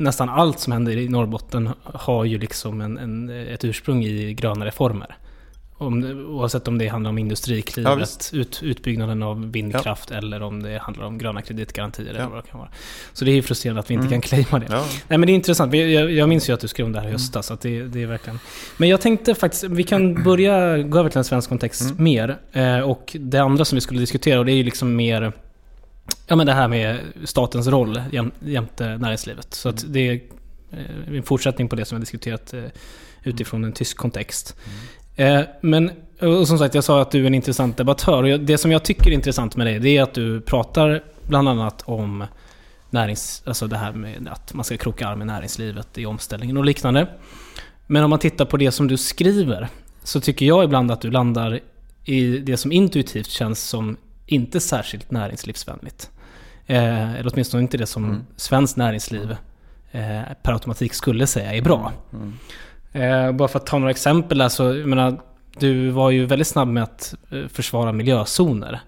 [0.00, 4.64] nästan allt som händer i Norrbotten har ju liksom en, en, ett ursprung i gröna
[4.66, 5.16] reformer.
[5.76, 8.34] Om, oavsett om det handlar om Ja, Industriklivet, visst.
[8.34, 12.28] ut, utbyggnaden av vindkraft eller om det handlar om gröna kreditgarantier eller Ja.
[12.28, 12.68] vad det kan vara.
[13.12, 14.20] Så det är ju frustrerande att vi inte Mm.
[14.20, 14.66] kan claima det.
[14.74, 14.84] Ja.
[15.08, 15.74] Nej men det är intressant.
[15.74, 17.14] Jag, jag minns ju att du skrev om det här i Mm.
[17.20, 17.46] höstas.
[17.46, 18.38] Så det, det är verkligen...
[18.76, 22.04] Men jag tänkte faktiskt, vi kan börja gå över till en svensk kontext Mm.
[22.04, 22.38] mer.
[22.52, 25.32] Eh, och det andra som vi skulle diskutera, och det är ju liksom mer...
[26.26, 29.54] Ja men det här med statens roll jäm, jämte näringslivet.
[29.54, 30.20] Så att det är
[30.70, 32.64] eh, en fortsättning på det som vi har diskuterat eh,
[33.22, 34.56] utifrån en tysk kontext.
[35.16, 38.22] Eh, men och som sagt, jag sa att du är en intressant debattör.
[38.22, 41.48] Och det som jag tycker är intressant med dig, det är att du pratar bland
[41.48, 42.24] annat om
[42.90, 46.64] närings, alltså det här med att man ska kroka arm med näringslivet i omställningen och
[46.64, 47.06] liknande.
[47.86, 49.68] Men om man tittar på det som du skriver
[50.02, 51.60] så tycker jag ibland att du landar
[52.04, 53.96] i det som intuitivt känns som
[54.32, 56.10] inte särskilt näringslivsvänligt.
[56.66, 58.20] Eh, eller åtminstone inte det som Mm.
[58.36, 59.36] svenskt näringsliv
[59.92, 61.92] eh, per automatik skulle säga är bra.
[62.12, 62.32] Mm.
[62.92, 65.20] Eh, bara för att ta några exempel där så, jag menar,
[65.58, 68.80] du var ju väldigt snabb med att eh, försvara miljözoner.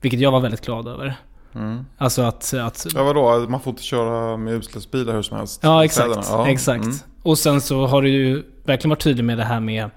[0.00, 1.14] Vilket jag var väldigt glad över.
[1.54, 1.84] Mm.
[1.98, 2.54] Alltså att...
[2.54, 5.60] att Ja vadå, man får inte köra med utsläppsbilar hur som helst?
[5.62, 6.28] ja, exakt.
[6.30, 6.48] Ja.
[6.48, 6.84] exakt.
[6.84, 6.96] Mm.
[7.22, 9.90] Och sen så har du ju verkligen varit tydlig med det här med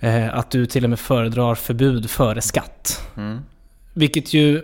[0.00, 3.08] eh, att du till och med föredrar förbud före skatt.
[3.16, 3.40] Mm.
[3.94, 4.62] Vilket ju...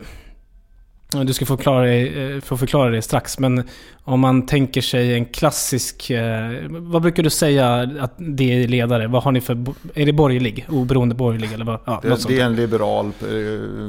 [1.24, 3.62] Du ska få förklara det, eh, få förklara det strax, men
[4.04, 6.10] om man tänker sig en klassisk...
[6.10, 9.06] eh, Vad brukar du säga att det är ledare?
[9.06, 9.64] Vad har ni för...
[9.94, 10.66] Är det borgerlig?
[10.68, 11.80] Oberoende borgerlig eller vad?
[11.86, 13.34] Ja, något Det, det är en liberal eh,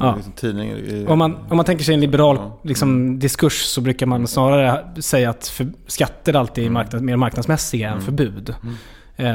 [0.02, 0.18] Ja.
[0.36, 0.70] tidning.
[0.72, 2.60] I, Om man, om man tänker sig en liberal Ja.
[2.64, 7.88] liksom, diskurs så brukar man snarare säga att för, skatter alltid är marknad, mer marknadsmässiga
[7.88, 8.06] än Mm.
[8.06, 8.56] förbud.
[8.64, 8.76] Mm.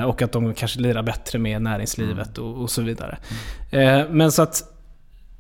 [0.00, 2.50] Eh, och att de kanske lirar bättre med näringslivet Mm.
[2.50, 3.18] och, och så vidare.
[3.70, 4.72] Eh, men så att...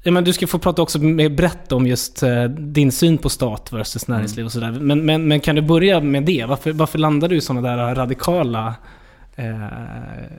[0.06, 3.28] Ja, men du ska få prata också mer brett om just eh, din syn på
[3.28, 4.16] stat versus Mm.
[4.18, 4.70] näringsliv och sådär.
[4.80, 6.44] Men, men, men kan du börja med det?
[6.48, 8.74] Varför, varför landar du i sådana där radikala
[9.36, 9.56] eh,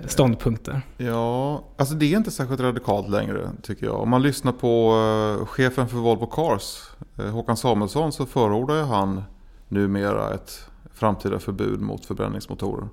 [0.05, 0.81] ståndpunkter?
[0.97, 3.95] Ja, alltså det är inte särskilt radikalt längre tycker jag.
[4.01, 4.93] Om man lyssnar på
[5.41, 6.77] eh, chefen för Volvo Cars,
[7.17, 9.23] eh, Håkan Samuelsson, så förordar han
[9.67, 10.59] numera ett
[10.93, 12.87] framtida förbud mot förbränningsmotorer.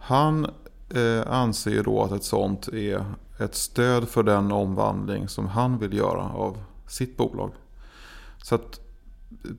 [0.00, 0.44] Han
[0.94, 3.04] eh, anser ju då att ett sånt är
[3.38, 7.52] ett stöd för den omvandling som han vill göra av sitt bolag.
[8.42, 8.80] Så att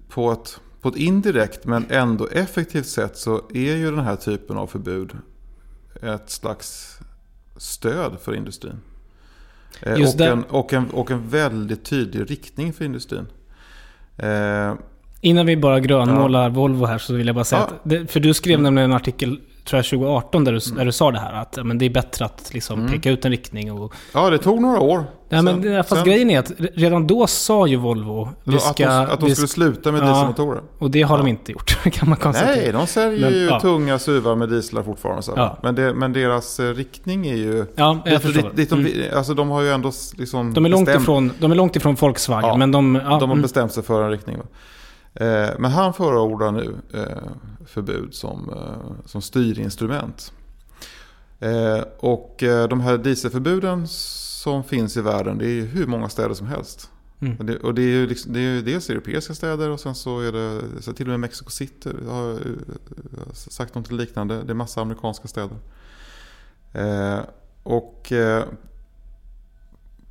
[0.08, 4.58] på ett, på ett indirekt men ändå effektivt sätt så är ju den här typen
[4.58, 5.12] av förbud
[6.02, 7.00] ett slags
[7.58, 8.80] stöd för industrin.
[9.82, 13.28] Eh, och, en, och, en, och en väldigt tydlig riktning för industrin.
[14.18, 14.74] Eh,
[15.22, 17.68] Innan vi bara grönmålar Volvo här så vill jag bara säga Ja.
[17.68, 17.82] att...
[17.84, 21.12] Det, för du skrev nämligen en artikel, tror jag 2018, där du, där du sa
[21.12, 21.34] det här.
[21.34, 23.94] Att men det är bättre att liksom peka ut en riktning och...
[24.14, 25.04] ja, det tog några år.
[25.30, 28.30] Ja, men, Sen- fast sen- grejen är att redan då sa ju Volvo...
[28.44, 30.06] Vi att, ska, de, att de skulle sluta med Ja.
[30.08, 30.62] dieselmotorer.
[30.80, 31.30] och det har de Ja.
[31.30, 32.56] inte gjort, kan man konstatera.
[32.56, 33.60] Nej, de säljer Men, ju ja.
[33.60, 35.22] tunga suvar med dieslar fortfarande.
[35.24, 35.58] Så.
[35.64, 37.66] Men, det, men deras eh, riktning är ju...
[37.76, 38.52] Ja, jag dit- förstår.
[38.56, 38.92] dit- de, Mm.
[39.18, 41.96] alltså, de har ju ändå liksom De är, långt bestämt, ifrån, de är långt ifrån
[41.96, 42.94] Volkswagen, men de...
[42.94, 43.42] De har mm.
[43.42, 44.38] bestämt sig för en riktning.
[44.38, 44.44] va.
[45.20, 47.32] Eh, men han förordar nu eh,
[47.66, 50.34] förbud som, eh, som styrinstrument.
[52.00, 52.36] Och
[52.70, 56.90] de här dieselförbuden som finns i världen, det är ju hur många städer som helst.
[57.22, 57.38] Mm.
[57.38, 59.96] Och Det, och det är ju liksom, det är ju dels europeiska städer och sen
[59.96, 61.90] så är det så till och med Mexico City.
[62.06, 62.38] Jag har
[63.34, 64.44] sagt något liknande.
[64.44, 65.58] Det är massa amerikanska städer.
[66.74, 67.20] Eh,
[67.64, 68.44] och eh,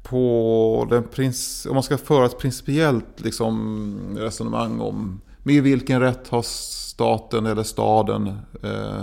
[0.02, 6.28] på den prins, om man ska föra ett principiellt liksom, resonemang om med vilken rätt
[6.28, 8.26] har staten eller staden
[8.62, 9.02] eh,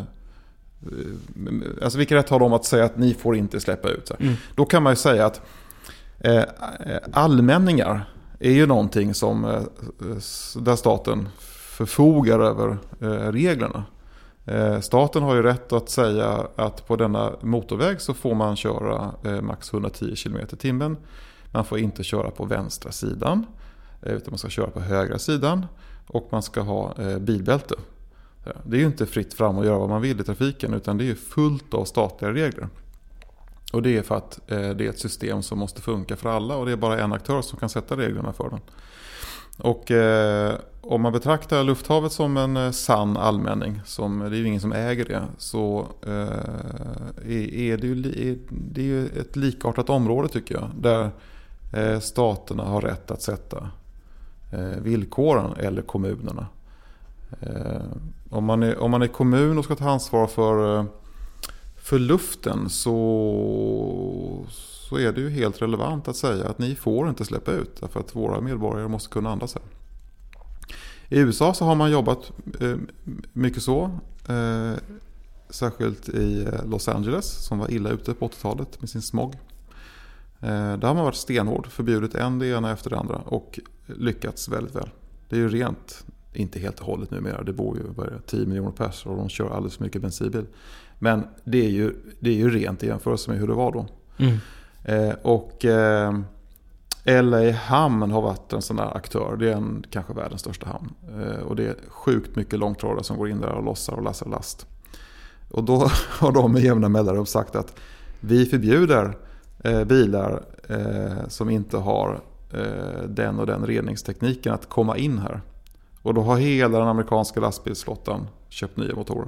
[1.81, 4.12] Alltså vilken rätt har de att säga att ni får inte släppa ut?
[4.19, 4.34] Mm.
[4.55, 5.41] Då kan man ju säga att
[6.19, 6.43] eh,
[7.13, 9.62] allmänningar är ju någonting som eh,
[10.55, 11.29] där staten
[11.77, 13.84] förfogar över eh, reglerna.
[14.45, 19.12] Eh, staten har ju rätt att säga att på denna motorväg så får man köra
[19.23, 20.97] eh, max 110 km i timmen.
[21.51, 23.45] Man får inte köra på vänstra sidan.
[24.01, 25.65] Eh, utan man ska köra på högra sidan.
[26.08, 27.75] Och man ska ha bilbälte.
[28.63, 30.73] Det är ju inte fritt fram att göra vad man vill i trafiken.
[30.73, 32.69] Utan det är fullt av statliga regler.
[33.73, 36.55] Och det är för att det är ett system som måste funka för alla.
[36.55, 38.60] Och det är bara en aktör som kan sätta reglerna för den.
[39.58, 39.91] Och
[40.87, 44.73] om man betraktar lufthavet som en eh, sann allmänning, som, det är ju ingen som
[44.73, 46.11] äger det, så eh,
[47.25, 50.69] är, det ju, är, det är ju ett likartat område tycker jag.
[50.79, 51.09] Där
[51.73, 53.69] eh, staterna har rätt att sätta
[54.51, 56.47] eh, villkoren, eller kommunerna.
[57.39, 57.81] Eh,
[58.29, 60.85] om, man är, om man är kommun och ska ta ansvar för, eh,
[61.75, 67.25] för luften så, så är det ju helt relevant att säga att ni får inte
[67.25, 67.81] släppa ut.
[67.81, 69.63] Därför att våra medborgare måste kunna andas här.
[71.09, 72.75] I USA så har man jobbat eh,
[73.33, 73.91] mycket så.
[74.29, 74.73] Eh,
[75.49, 79.33] särskilt i eh, Los Angeles som var illa ute på 80-talet med sin smog.
[80.39, 84.75] Där har man varit stenhård, förbjudit en det ena efter det andra och lyckats väldigt
[84.75, 84.89] väl.
[85.29, 88.71] Det är ju rent, inte helt och hållet numera, det bor ju det, 10 miljoner
[88.71, 90.45] pers och de kör alldeles för mycket bensinbil.
[90.99, 93.87] Men det är ju, det är ju rent i jämförelse med hur det var då.
[94.17, 94.37] Mm.
[94.83, 96.19] Eh, och eh,
[97.05, 99.35] LA Hamn har varit en sån där aktör.
[99.39, 100.93] Det är en, kanske världens största hamn.
[101.21, 104.29] Eh, och det är sjukt mycket långtradare som går in där och lossar och lastar
[104.29, 104.67] last.
[105.51, 105.77] Och då
[106.19, 107.79] har de med jämna mellanrum sagt att
[108.19, 109.17] vi förbjuder
[109.63, 112.21] eh, bilar eh, som inte har
[113.07, 115.41] den och den reningstekniken att komma in här.
[116.01, 119.27] Och då har hela den amerikanska lastbilsflottan köpt nya motorer.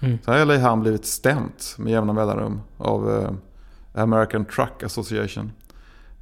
[0.00, 0.18] Mm.
[0.24, 3.36] Så här har LA Hamn blivit stämt med jämna mellanrum av
[3.94, 5.52] American Truck Association.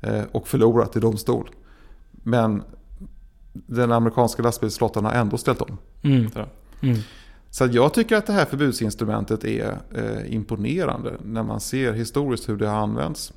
[0.00, 1.50] Eh, och förlorat i domstol.
[2.12, 2.62] Men
[3.52, 5.78] den amerikanska lastbilsflottan har ändå ställt om.
[6.02, 6.30] Mm.
[6.80, 6.98] Mm.
[7.50, 12.56] Så jag tycker att det här förbudsinstrumentet är eh, imponerande när man ser historiskt hur
[12.56, 13.32] det har använts.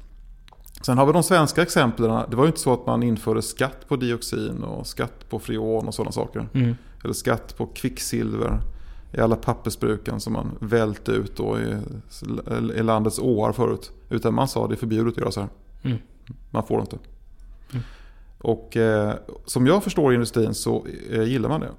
[0.81, 2.23] Sen har vi de svenska exemplen.
[2.29, 5.87] Det var ju inte så att man införde skatt på dioxin och skatt på freon
[5.87, 6.49] och sådana saker.
[6.53, 6.75] Mm.
[7.03, 8.61] Eller skatt på kvicksilver
[9.13, 11.77] i alla pappersbruken som man vält ut då i,
[12.75, 13.91] i landets åar förut.
[14.09, 15.49] Utan man sa att det är förbjudet att göra så här.
[16.51, 16.97] Man får inte.
[17.71, 17.83] Mm.
[18.37, 21.71] Och eh, som jag förstår industrin så eh, gillar man det.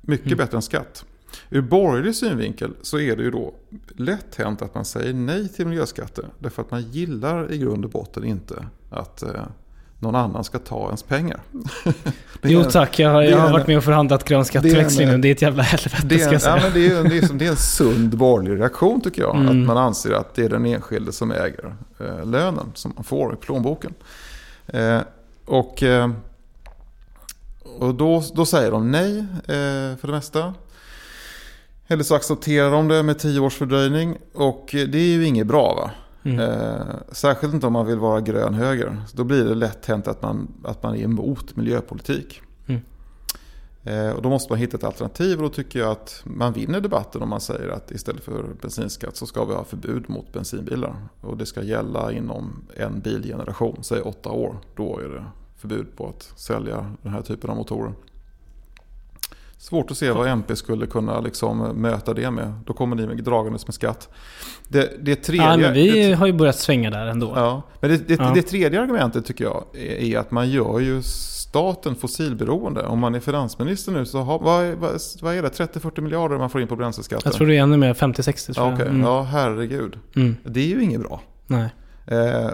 [0.00, 0.38] Mycket Mm.
[0.38, 1.04] bättre än skatt.
[1.50, 3.54] Ur borgerlig synvinkel så är det ju då
[3.96, 6.28] lätt hänt att man säger nej till miljöskatter.
[6.38, 9.44] Därför att man gillar i grund och botten inte att eh,
[10.02, 11.40] någon annan ska ta ens pengar.
[12.44, 15.18] Jo en- tack, jag, har- jag har en- varit med och förhandlat grön skatteväxling nu.
[15.18, 16.56] Det är ett jävla helvete Det ska är, jag en, säga.
[16.56, 19.36] ja, men det, är, det, är, som- det är en sund borgerlig reaktion tycker jag.
[19.36, 19.48] Mm.
[19.48, 23.32] Att man anser att det är den enskilde som äger eh, lönen som man får
[23.34, 23.94] i plånboken.
[24.66, 24.98] Eh,
[25.44, 26.10] och eh,
[27.78, 30.54] och då, då säger de nej eh, för det mesta.
[31.88, 34.16] Eller så accepterar de det med tio års fördröjning.
[34.34, 35.90] Och eh, det är ju inget bra va?
[36.24, 36.40] Mm.
[36.40, 39.02] Eh, särskilt inte om man vill vara grön höger.
[39.08, 42.42] Så då blir det lätt hänt att man, att man är emot miljöpolitik.
[42.66, 42.80] Mm.
[43.84, 46.80] Eh, och då måste man hitta ett alternativ och då tycker jag att man vinner
[46.80, 50.96] debatten om man säger att istället för bensinskatt så ska vi ha förbud mot bensinbilar.
[51.20, 54.56] Och det ska gälla inom en bilgeneration, säg åtta år.
[54.76, 55.24] Då är det
[55.56, 57.92] förbud på att sälja den här typen av motorer.
[59.62, 62.52] Svårt att se vad MP skulle kunna liksom möta det med.
[62.66, 64.08] Då kommer ni med dragandes med skatt.
[64.68, 67.32] Det, det tredje, Ja, men vi det, har ju börjat svänga där ändå.
[67.36, 68.32] ja, men det, det, Ja.
[68.34, 72.82] det tredje argumentet tycker jag är, är att man gör ju staten fossilberoende.
[72.86, 75.48] Om man är finansminister nu så har, vad, är- vad, vad är det?
[75.48, 77.22] 30-40 miljarder man får in på bränsleskatten?
[77.24, 78.74] Jag tror det är ännu mer, 50-60 tror ja, jag.
[78.74, 78.86] okej.
[78.88, 79.00] Mm.
[79.00, 79.98] ja, herregud.
[80.16, 80.36] Mm.
[80.44, 81.20] Det är ju inget bra.
[81.46, 81.68] Nej.
[82.06, 82.50] Eh,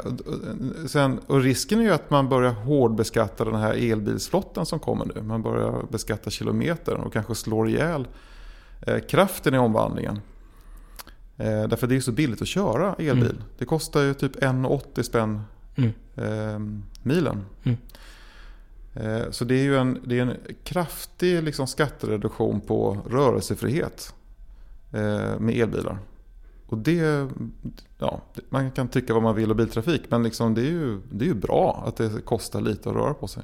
[0.87, 5.23] sen, och risken är ju att man börjar hårdbeskatta den här elbilsflottan som kommer nu.
[5.23, 8.09] Man börjar beskatta kilometer och kanske slår ihjäl
[8.87, 10.21] eh, kraften i omvandlingen.
[11.37, 13.31] Eh, därför det är så billigt att köra elbil.
[13.31, 13.43] Mm.
[13.59, 15.43] Det kostar ju typ 1,80 spänn
[15.77, 15.93] Mm.
[16.17, 17.45] eh, milen.
[17.65, 17.79] Mm.
[18.95, 24.15] Eh, så det är ju en, det är en kraftig liksom, skattereduktion på rörelsefrihet
[24.93, 25.99] eh, med elbilar.
[26.69, 27.29] Och det,
[27.99, 31.25] ja, man kan tycka vad man vill om biltrafik men liksom det, är ju, det
[31.25, 33.43] är ju bra att det kostar lite att röra på sig.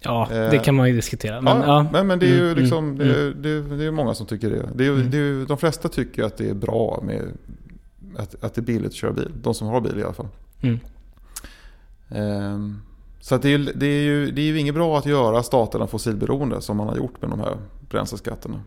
[0.00, 1.40] Ja, Eh, det kan man ju diskutera.
[1.40, 1.86] Men, ja, ja.
[1.92, 4.14] men, men det är ju Mm, liksom, mm, det, är, det, är, det är många
[4.14, 4.68] som tycker det.
[4.74, 5.10] det, är, Mm.
[5.10, 7.22] det är, de flesta tycker att det är bra med
[8.18, 9.32] att, att det är billigt att köra bil.
[9.42, 10.28] De som har bil i alla fall.
[10.60, 10.78] Mm.
[12.08, 12.80] Ehm,
[13.20, 16.60] så det, är, det, är ju, det är ju inget bra att göra staterna fossilberoende
[16.60, 17.56] som man har gjort med de här
[17.90, 18.60] bränsleskatterna.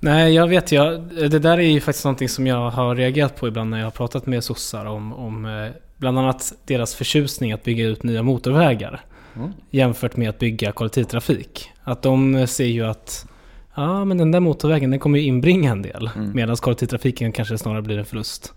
[0.00, 0.72] Nej, jag vet.
[0.72, 3.86] Jag, det där är ju faktiskt någonting som jag har reagerat på ibland när jag
[3.86, 8.22] har pratat med sossar om, om eh, bland annat deras förtjusning att bygga ut nya
[8.22, 9.00] motorvägar.
[9.36, 9.52] Mm.
[9.70, 11.70] Jämfört med att bygga kollektivtrafik.
[11.84, 13.26] Att de ser ju att
[13.74, 16.10] ja, men den där motorvägen den kommer ju inbringa en del.
[16.16, 16.32] Mm.
[16.34, 18.52] Medan kollektivtrafiken kanske snarare blir en förlust.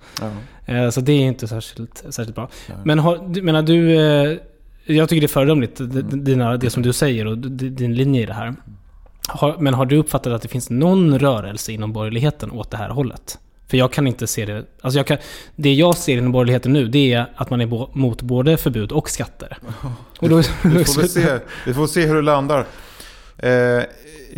[0.65, 2.49] Eh, Så det är inte särskilt, särskilt bra.
[2.69, 2.77] Nej.
[2.83, 3.95] Men har, du- menar du...
[3.95, 4.37] eh,
[4.85, 8.25] Jag tycker det är föredömligt, d- dina, det som du säger och din linje i
[8.25, 8.55] det här.
[9.27, 12.89] Har, men har du uppfattat att det finns någon rörelse inom borgerligheten åt det här
[12.89, 13.39] hållet?
[13.67, 14.65] För jag kan inte se det.
[14.81, 15.17] Alltså jag kan,
[15.55, 18.91] det jag ser inom borgerligheten nu, det är att man är bo, mot både förbud
[18.91, 19.57] och skatter.
[20.19, 22.65] Och då, Vi får, väl se, vi får se hur det landar.
[23.37, 23.83] Eh,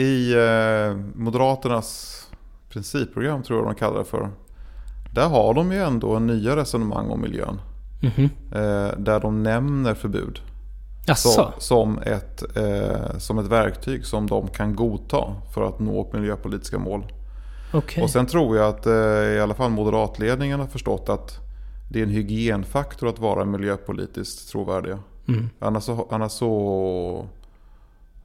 [0.01, 2.13] I eh, Moderaternas
[2.69, 4.29] principprogram tror jag de kallar det för.
[5.13, 7.61] Där har de ju ändå en nya resonemang om miljön.
[8.01, 8.29] Mhm.
[8.51, 10.41] Eh, där de nämner förbud.
[11.15, 16.79] Som, som, ett, eh, som ett verktyg som de kan godta för att nå miljöpolitiska
[16.79, 17.13] mål.
[17.73, 18.03] Okej.
[18.03, 18.93] Och sen tror jag att eh,
[19.35, 21.39] i alla fall moderatledningen har förstått att
[21.89, 24.99] det är en hygienfaktor att vara miljöpolitiskt trovärdiga.
[25.27, 25.49] Mm.
[25.59, 27.27] Annars, så, annars så,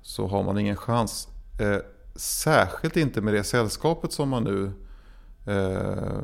[0.02, 1.28] så har man ingen chans.
[1.60, 1.76] Eh,
[2.14, 4.72] särskilt inte med det sällskapet som man nu
[5.52, 6.18] eh,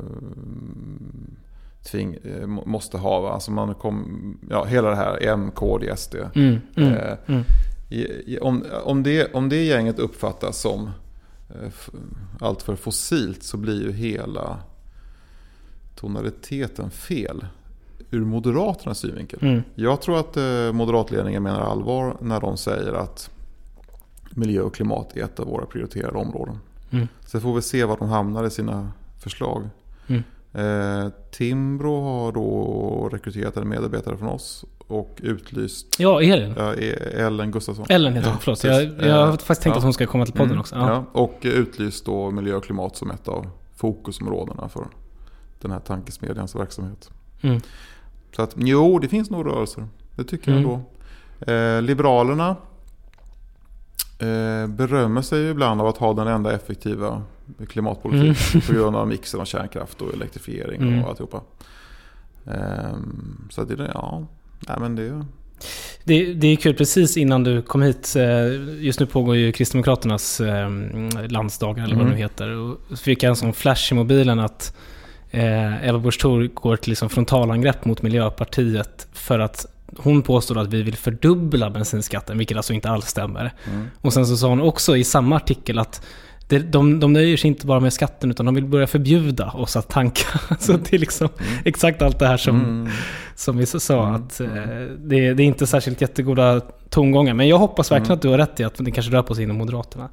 [1.91, 3.31] tving, eh, må- måste ha.
[3.33, 6.15] Alltså man kom, ja, hela det här M, KD, SD.
[6.35, 7.43] Mm, mm, Eh, mm.
[7.89, 10.89] I- i- Om, om, det, om det gänget uppfattas som
[11.49, 11.89] eh, f-
[12.39, 14.57] allt för fossilt så blir ju hela
[15.95, 17.45] tonaliteten fel
[18.11, 19.39] ur Moderaternas synvinkel.
[19.41, 19.61] Mm.
[19.75, 23.29] Jag tror att eh, moderatledningen menar allvar när de säger att
[24.31, 26.59] miljö och klimat är ett av våra prioriterade områden.
[26.91, 27.07] Mm.
[27.25, 29.69] Så får vi se var de hamnar i sina förslag.
[30.07, 30.23] Mm.
[30.53, 36.53] Eh, Timbro har då rekryterat en medarbetare från oss och utlyst Ja, Elin.
[36.57, 37.85] ja, E- Ellen Gustafsson.
[37.89, 38.61] Ellen heter Ja, hon, förlåt.
[38.61, 38.93] precis.
[38.99, 39.77] Jag, jag har Eh, faktiskt tänkt ja.
[39.77, 40.75] att hon ska komma till podden Mm, också.
[40.75, 40.89] Ja.
[40.89, 44.85] Ja, och utlyst då miljö och klimat som ett av fokusområdena för
[45.61, 47.09] den här tankesmedjans verksamhet.
[47.41, 47.61] Mm.
[48.35, 49.87] Så att jo, det finns nog rörelser.
[50.15, 50.71] Det tycker jag Mm.
[50.71, 51.51] ändå.
[51.53, 52.55] Eh, Liberalerna
[54.19, 57.21] eh, berömmer sig ibland av att ha den enda effektiva
[57.69, 61.03] klimatpolitiken på grund av mixen av kärnkraft och elektrifiering Mm.
[61.03, 61.41] och alltihopa.
[62.45, 64.27] Ehm, så det, ja,
[64.67, 65.25] nej men det...
[66.03, 70.41] Det, det är kul, precis innan du kom hit, eh, just nu pågår ju Kristdemokraternas
[70.41, 70.69] eh,
[71.29, 72.15] landsdagar eller vad Mm.
[72.17, 72.49] det heter.
[72.49, 74.75] Och så fick jag en sån flash i mobilen att
[75.31, 79.65] eh, Ebba Busch Thor går till liksom frontalangrepp mot Miljöpartiet för att
[79.97, 83.53] hon påstår att vi vill fördubbla bensinskatten, vilket alltså inte alls stämmer.
[83.71, 83.87] Mm.
[84.01, 86.05] Och sen så sa hon också i samma artikel att
[86.49, 89.75] det, de, de nöjer sig inte bara med skatten utan de vill börja förbjuda oss
[89.75, 90.39] att tanka.
[90.59, 91.29] Så det är liksom
[91.65, 92.87] exakt allt det här som, Mm.
[93.35, 94.47] som vi sa, att eh,
[94.97, 97.33] det, det är inte särskilt jättegoda tongångar.
[97.33, 99.43] Men jag hoppas verkligen att du har rätt i att det kanske rör på sig
[99.43, 100.09] inom Moderaterna.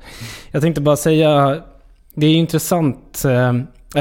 [0.50, 1.60] Jag tänkte bara säga,
[2.14, 3.22] det är ju intressant.
[3.24, 3.54] Eh, eh,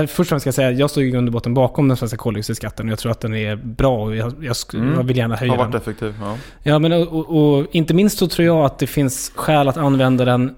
[0.07, 2.17] först och främst ska jag säga, jag står i grund och botten bakom den svenska
[2.17, 4.93] koldioxidskatten och jag tror att den är bra och jag, jag, Mm.
[4.93, 5.71] jag vill gärna höja Har den.
[5.71, 6.13] varit effektiv.
[6.21, 6.37] Ja.
[6.63, 9.77] Ja, men och, och, och inte minst så tror jag att det finns skäl att
[9.77, 10.55] använda den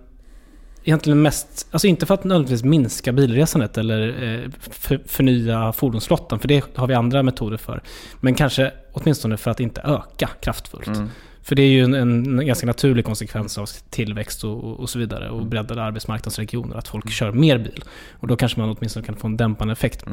[0.87, 6.47] egentligen mest, alltså inte för att nödvändigtvis minska bilresandet eller eh, för, förnya fordonsflottan, för
[6.47, 7.81] det har vi andra metoder för.
[8.19, 10.87] Men kanske åtminstone för att inte öka kraftfullt.
[10.87, 11.09] Mm.
[11.41, 15.29] För det är ju en, en ganska naturlig konsekvens av tillväxt och, och så vidare
[15.29, 17.83] och breddade arbetsmarknadsregioner, att folk kör mer bil.
[18.11, 20.05] Och då kanske man åtminstone kan få en dämpande effekt.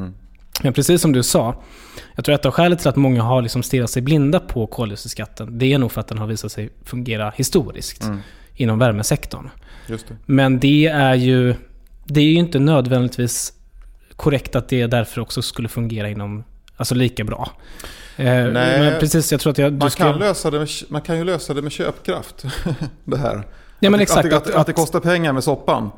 [0.62, 1.62] Men precis som du sa,
[2.14, 4.66] jag tror att ett av skälet till att många har liksom stirrat sig blinda på
[4.66, 8.05] koldioxidskatten, det är nog för att den har visat sig fungera historiskt
[8.55, 9.51] inom värmesektorn.
[9.87, 10.16] Det.
[10.26, 11.55] Men det är ju,
[12.05, 13.53] det är ju inte nödvändigtvis
[14.16, 16.45] korrekt att det därför också skulle fungera inom,
[16.76, 17.51] alltså lika bra.
[18.16, 18.51] Eh, Nej.
[18.53, 21.24] men precis, jag tror att jag, du Man kan, lösa det med, man kan ju
[21.24, 22.45] lösa det med köpkraft.
[23.05, 23.47] det här.
[23.80, 25.91] Ja, men exakt, Att, att, att- att, det kostar pengar med soppan.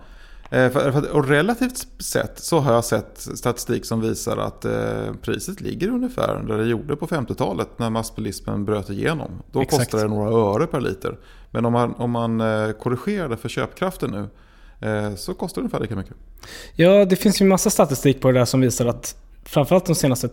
[0.51, 5.89] Eh, och relativt sett så har jag sett statistik som visar att eh, priset ligger
[5.89, 9.31] ungefär där det gjorde på 50-talet när massbilismen bröt igenom.
[9.53, 9.91] Då Exakt.
[9.91, 11.17] kostar det några öre per liter.
[11.51, 14.29] Men om man, om man eh, korrigerar det för köpkraften nu
[14.89, 16.15] eh, så kostar det ungefär lika mycket.
[16.75, 20.29] Ja, det finns ju massa statistik på det där som visar att framförallt de senaste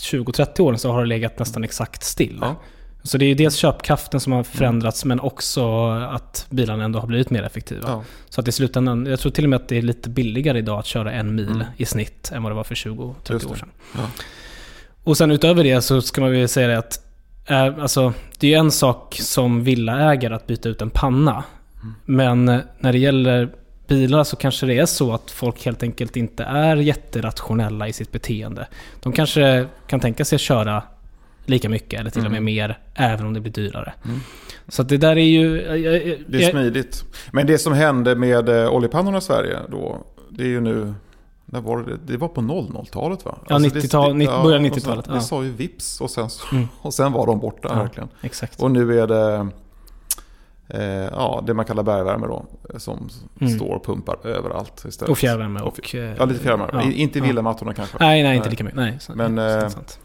[0.00, 2.38] 20-30 åren så har det legat nästan exakt still.
[2.40, 2.56] Ja.
[3.04, 7.06] Så det är ju dels köpkraften som har förändrats men också att bilarna ändå har
[7.06, 7.80] blivit mer effektiva.
[7.86, 8.04] Ja.
[8.28, 10.78] Så att i slutändan, jag tror till och med att det är lite billigare idag
[10.78, 13.14] att köra en mil i snitt än vad det var för 20-30 Mm.
[13.30, 13.50] Just det.
[13.52, 13.68] år sedan.
[13.94, 14.00] Ja.
[15.04, 17.00] Och sen utöver det så ska man väl säga det att
[17.46, 21.44] alltså, det är ju en sak som villaägare att byta ut en panna.
[21.82, 21.94] Mm.
[22.04, 23.48] Men eh, när det gäller
[23.88, 28.12] bilar så kanske det är så att folk helt enkelt inte är jätterationella i sitt
[28.12, 28.66] beteende.
[29.02, 30.82] De kanske kan tänka sig att köra
[31.46, 32.32] lika mycket eller till och Mm.
[32.32, 33.92] med mer även om det blir dyrare.
[34.68, 35.62] Så att det där är ju...
[35.62, 37.04] jag- jag- Det är smidigt.
[37.32, 40.94] Men det som hände med eh, oljepannorna i Sverige då, det är ju nu...
[41.52, 41.96] När var det?
[42.06, 43.38] det var på 00-talet va?
[43.48, 45.20] Ja, 90-tal- det, 90 början och sen- 90-talet, Det ja.
[45.20, 46.68] sa ju vips och sen, Mm.
[46.80, 47.74] och sen var de borta Ja.
[47.82, 48.08] verkligen.
[48.20, 48.62] Exakt.
[48.62, 49.48] Och nu är det
[50.68, 50.82] eh,
[51.12, 52.44] ja, det man kallar bergvärme då.
[52.78, 53.08] Som
[53.40, 53.52] Mm.
[53.56, 55.10] står och pumpar överallt istället.
[55.10, 55.94] Och fjärrvärme och...
[55.94, 56.82] eh, Ja, lite fjärrvärme.
[56.84, 57.26] ja, Inte i ja.
[57.28, 57.96] villamattorna kanske.
[58.00, 58.76] Nej, nej, inte lika mycket.
[58.78, 59.98] Nej, så- Men, sant, eh, sant.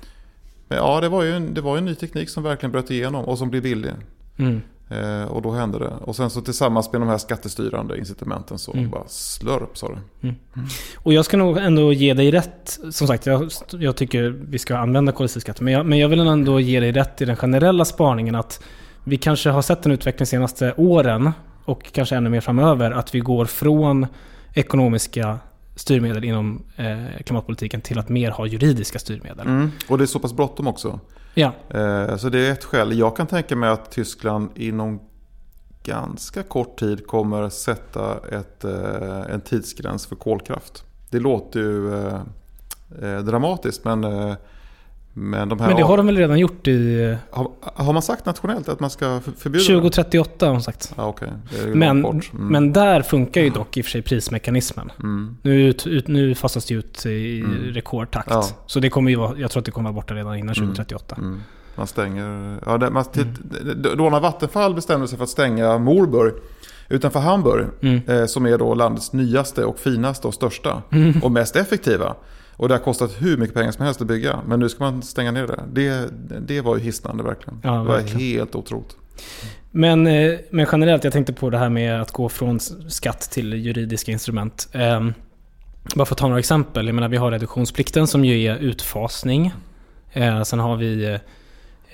[0.68, 3.26] Men ja, det var ju en, det var en ny teknik som verkligen bröt igenom
[3.26, 3.92] och som blev billig.
[4.38, 4.62] Mm.
[4.90, 5.94] Eh, och då hände det.
[6.02, 8.90] Och sen så tillsammans med de här skattestyrande incitamenten så Mm.
[8.90, 9.88] bara slurp sa
[10.22, 10.34] det.
[10.98, 12.80] Och jag ska nog ändå ge dig rätt.
[12.92, 15.66] Som sagt, jag, jag tycker vi ska använda koldioxidskatten.
[15.66, 18.64] Men jag, men jag vill ändå ge dig rätt i den generella spaningen att
[19.04, 21.32] vi kanske har sett en utveckling de senaste åren
[21.66, 24.08] och kanske ännu mer framöver att vi går från
[24.54, 25.40] ekonomiska
[25.78, 29.48] styrmedel inom eh, klimatpolitiken till att mer ha juridiska styrmedel.
[29.48, 29.72] Mm.
[29.90, 31.00] Och det är så pass bråttom också.
[31.34, 33.00] Ja, Eh, så det är ett skäl.
[33.00, 35.00] Jag kan tänka mig att Tyskland inom
[35.84, 40.84] ganska kort tid kommer sätta ett, eh, en tidsgräns för kolkraft.
[41.10, 42.22] Det låter ju eh,
[43.02, 44.36] eh, dramatiskt men, eh,
[45.20, 45.68] men de här...
[45.68, 48.90] men det har de väl redan gjort i har, har man sagt nationellt att man
[48.90, 49.74] ska för- förbjuda det?
[49.76, 50.94] 2038 har de sagt.
[50.98, 52.06] Är ju Men.
[52.06, 52.22] Mm.
[52.32, 54.92] men där funkar ju dock i och för sig prismekanismen.
[55.00, 55.38] Mm.
[55.42, 57.54] Nu, ut, nu fasas det ut i Mm.
[57.74, 58.30] rekordtakt.
[58.32, 58.44] Ja.
[58.66, 61.16] Så det kommer ju vara, jag tror att det kommer vara borta redan innan 2038.
[61.20, 61.42] Mm.
[61.76, 62.58] Man stänger...
[62.66, 63.06] Ja, det, man,
[63.98, 66.34] Då när Vattenfall bestämde sig för att stänga Morburg
[66.90, 68.02] utanför Hamburg, Mm.
[68.08, 71.24] eh, som är då landets nyaste och finaste och största Mm.
[71.24, 72.16] och mest effektiva.
[72.58, 74.40] Och det har kostat hur mycket pengar som helst att bygga.
[74.48, 75.64] Men nu ska man stänga ner det.
[75.74, 76.10] Det,
[76.48, 77.60] det var ju hisnande verkligen.
[77.64, 78.20] Ja, det var verkligen.
[78.20, 78.96] helt otroligt.
[79.72, 83.54] Men, eh, men generellt, jag tänkte på det här med att gå från skatt till
[83.54, 84.70] juridiska instrument.
[84.72, 85.14] Ehm,
[85.96, 86.86] bara för att ta några exempel.
[86.86, 89.54] Jag menar, vi har reduktionsplikten som ju är utfasning.
[90.14, 91.06] Eh, sen har vi...
[91.06, 91.20] eh,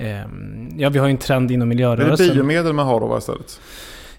[0.08, 2.28] ehm, ja, vi har ju en trend inom Det är miljörörelsen.
[2.36, 3.60] biomedel man har då istället.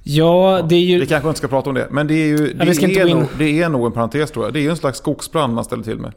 [0.02, 1.00] Ja, det är ju...
[1.00, 1.88] Vi kanske inte ska prata om det.
[1.90, 4.44] Men det är ju det, inte är in- nog, det är nog en parentes tror
[4.44, 4.54] jag.
[4.54, 6.12] Det är ju en slags skogsbrand man ställer till med.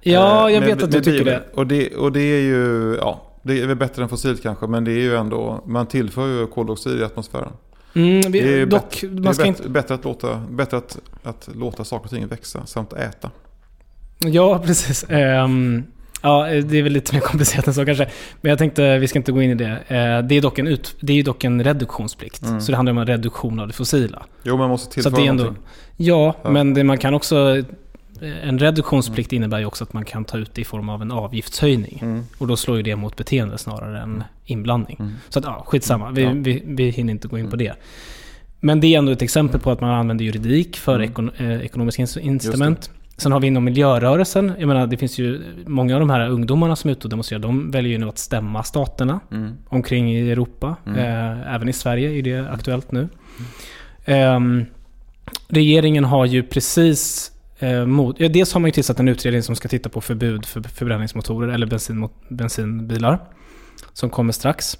[0.00, 1.42] Ja, Eh, jag med- vet att du tycker det.
[1.54, 1.96] Och det.
[1.96, 4.66] Och det är ju, ja, det är väl bättre än fossilt kanske.
[4.66, 7.52] Men det är ju ändå, man tillför ju koldioxid i atmosfären.
[7.94, 9.68] Mm, Det är vi, dock, bättre, det är inte...
[9.68, 13.30] bättre, att, låta, bättre att, att låta saker och ting växa samt äta.
[14.18, 15.04] Ja, precis.
[15.08, 15.84] Ehm,
[16.22, 18.08] ja, det är väl lite mer komplicerat än så kanske.
[18.40, 19.70] Men jag tänkte, vi ska inte gå in i det.
[19.88, 22.42] Eh, det, är dock en ut, det är dock en reduktionsplikt.
[22.42, 22.60] Mm.
[22.60, 24.22] Så det handlar om en reduktion av det fossila.
[24.42, 25.64] Jo, man måste Så tillföra att det är ändå, någonting.
[25.96, 26.50] ja, Ja.
[26.50, 27.62] men det, man kan också...
[28.42, 31.10] En reduktionsplikt innebär ju också att man kan ta ut det i form av en
[31.12, 31.98] avgiftshöjning.
[32.02, 32.24] Mm.
[32.38, 34.96] Och då slår ju det mot beteende snarare än inblandning.
[35.00, 35.12] Mm.
[35.28, 36.10] Så att, ja, skitsamma.
[36.10, 36.32] Vi, Ja.
[36.34, 37.72] vi, vi hinner inte gå in på det.
[38.60, 41.10] Men det är ändå ett exempel på att man använder juridik för Mm.
[41.10, 42.90] ekon, eh, ekonomiska incitament.
[43.16, 46.76] Sen har vi inom miljörörelsen, jag menar det finns ju många av de här ungdomarna
[46.76, 49.52] som är ute och demonstrerar, de väljer ju nu att stämma staterna Mm.
[49.68, 50.76] omkring i Europa.
[50.86, 50.98] Mm.
[50.98, 53.08] Eh, även i Sverige är det aktuellt nu.
[54.04, 54.64] Ehm,
[55.48, 59.56] regeringen har ju precis eh, mot, ja, dels har man ju tillsatt en utredning som
[59.56, 63.20] ska titta på förbud för förbränningsmotorer eller bensin, bensinbilar.
[63.92, 64.78] Som kommer strax.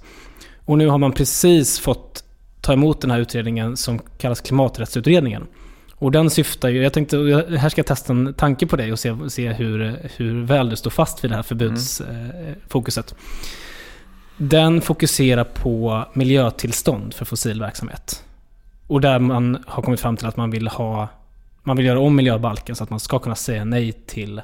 [0.64, 2.24] Och nu har man precis fått
[2.60, 5.46] ta emot den här utredningen som kallas klimaträttsutredningen.
[5.94, 7.16] Och den syftar ju, jag tänkte,
[7.58, 10.76] här ska jag testa en tanke på dig och se, se hur, hur väl du
[10.76, 13.14] står fast vid det här förbudsfokuset.
[14.36, 18.24] Den fokuserar på miljötillstånd för fossil verksamhet.
[18.86, 21.08] Och där man har kommit fram till att man vill ha
[21.68, 24.40] man vill göra om miljöbalken så att man ska kunna säga nej till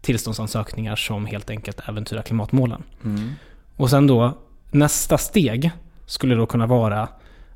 [0.00, 2.82] tillståndsansökningar som helt enkelt äventyrar klimatmålen.
[3.04, 3.30] Mm.
[3.76, 4.38] Och sen då,
[4.70, 5.70] nästa steg
[6.06, 7.08] skulle då kunna vara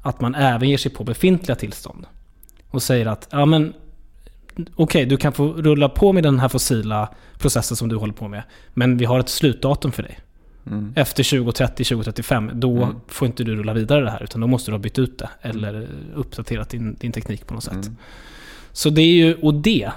[0.02, 2.06] att man även ger sig på befintliga tillstånd.
[2.70, 3.72] Och säger att, ja men
[4.74, 7.08] okej, du kan få rulla på med den här fossila
[7.38, 8.42] processen som du håller på med.
[8.74, 10.18] Men vi har ett slutdatum för dig.
[10.66, 10.92] Mm.
[10.96, 12.96] Efter 2030, 2035, då Mm.
[13.08, 14.22] får inte du rulla vidare det här.
[14.22, 15.28] Utan då måste du ha bytt ut det.
[15.42, 17.90] Eller uppdaterat din, din teknik på något sätt.
[18.73, 19.91] Så det är ju, och det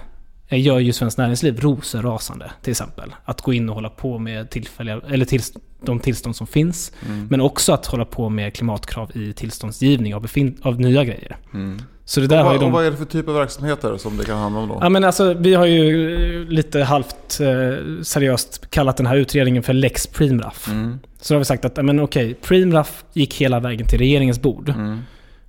[0.50, 3.16] gör ju Svenskt Näringsliv rosenrasande till exempel.
[3.26, 6.92] Att gå in och hålla på med tillfälliga, eller tills, de tillstånd som finns.
[7.06, 7.28] Mm.
[7.30, 11.38] Men också att hålla på med klimatkrav i tillståndsgivning av, befin- av nya grejer.
[11.54, 11.82] Mm.
[12.06, 12.66] Så det där och, har vad, de...
[12.66, 14.78] och vad är det för typ av verksamheter som det kan handla om då?
[14.82, 19.64] Ja men alltså vi har ju eh, lite halvt eh, seriöst kallat den här utredningen
[19.64, 20.68] för Lex Preemraff.
[20.68, 21.00] Mm.
[21.22, 24.70] Så har vi sagt att, men okej, Preemraff gick hela vägen till regeringens bord.
[24.70, 25.02] Mm.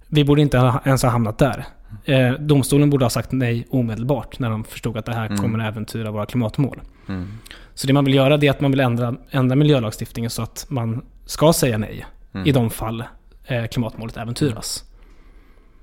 [0.08, 1.64] Vi borde inte ens ha hamnat där.
[2.04, 5.38] Eh, domstolen borde ha sagt nej omedelbart när de förstod att det här Mm.
[5.38, 6.80] kommer att äventyra våra klimatmål.
[7.08, 7.28] Mm.
[7.74, 10.66] Så det man vill göra det är att man vill ändra, ändra miljölagstiftningen så att
[10.68, 12.46] man ska säga nej Mm.
[12.46, 13.04] i de fall
[13.46, 14.84] eh, klimatmålet äventyras.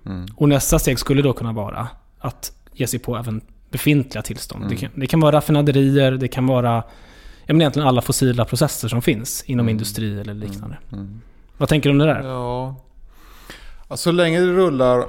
[0.05, 0.25] Mm.
[0.35, 1.87] Och nästa steg skulle då kunna vara
[2.19, 4.63] att ge sig på även befintliga tillstånd.
[4.63, 4.75] Mm.
[4.75, 6.83] Det, kan, det kan vara raffinaderier, det kan vara
[7.45, 9.71] ja, men egentligen alla fossila processer som finns inom Mm.
[9.71, 10.77] industri eller liknande.
[10.93, 11.21] Mm.
[11.57, 12.23] Vad tänker du om det där?
[12.23, 12.75] Ja.
[13.87, 15.05] Alltså, så länge det rullar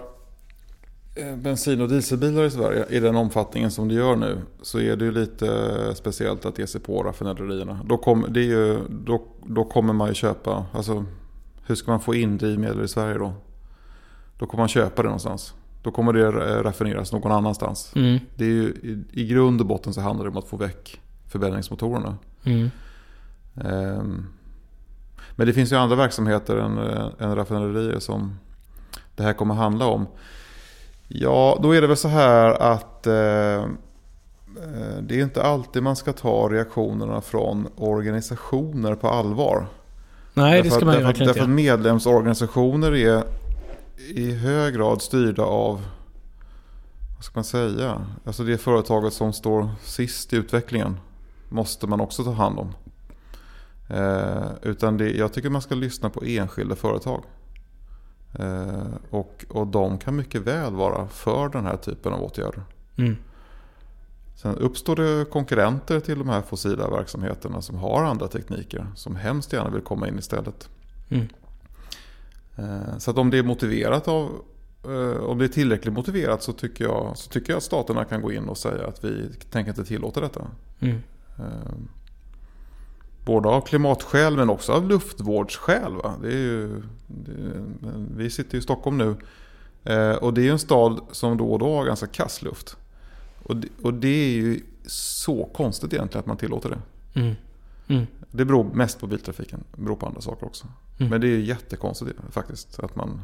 [1.36, 5.04] bensin och dieselbilar i Sverige i den omfattningen som det gör nu så är det
[5.04, 7.80] ju lite speciellt att ge sig på raffinaderierna.
[7.84, 11.04] Då, kom, det är ju, då, då kommer man ju köpa, alltså
[11.66, 13.32] hur ska man få in drivmedel i Sverige då?
[14.38, 15.54] Då kommer man köpa det någonstans.
[15.82, 17.92] Då kommer det eh, raffineras någon annanstans.
[17.96, 18.18] Mm.
[18.36, 21.00] Det är ju, i, I grund och botten så handlar det om att få väck
[21.28, 22.16] förbränningsmotorerna.
[22.44, 22.70] Mm.
[23.54, 24.26] Ehm,
[25.36, 28.38] Men det finns ju andra verksamheter än, eh, än raffinaderier som
[29.16, 30.06] det här kommer handla om.
[31.14, 33.64] Ja, då är det väl så här att eh, eh,
[35.02, 39.66] det är inte alltid man ska ta reaktionerna från organisationer på allvar.
[40.34, 43.22] Nej, det Därför ska att- man ju därför, verkligen inte därför att medlemsorganisationer är
[44.14, 45.82] i hög grad styrda av,
[47.16, 50.96] vad ska man säga, alltså det företaget som står sist i utvecklingen
[51.48, 52.74] måste man också ta hand om.
[53.88, 57.22] Eh, utan det, jag tycker man ska lyssna på enskilda företag.
[58.34, 62.62] Eh, och, och de kan mycket väl vara för den här typen av åtgärder.
[62.96, 63.16] Mm.
[64.36, 69.52] Sen uppstår det konkurrenter till de här fossila verksamheterna som har andra tekniker som hemskt
[69.52, 70.68] gärna vill komma in istället.
[71.10, 71.28] Mm.
[72.56, 74.30] Eh, Så att om det är motiverat av
[74.84, 78.22] eh, om det är tillräckligt motiverat så tycker, jag, så tycker jag att staterna kan
[78.22, 80.46] gå in och säga att vi tänker inte tillåta detta.
[80.80, 80.98] Mm.
[83.24, 85.92] Både av klimatskäl men också av luftvårdsskäl.
[86.24, 87.32] Ju, det,
[88.16, 89.16] vi sitter i Stockholm nu
[89.84, 92.76] eh, och det är en stad som då och då har ganska kass luft.
[93.42, 96.80] Och det, och det är ju så konstigt egentligen att man tillåter det.
[97.20, 97.34] Mm.
[97.88, 98.06] Mm.
[98.30, 99.64] Det beror mest på biltrafiken.
[99.76, 100.66] Det beror på andra saker också.
[100.98, 101.10] Mm.
[101.10, 102.80] Men det är jättekonstigt faktiskt.
[102.80, 103.20] Att man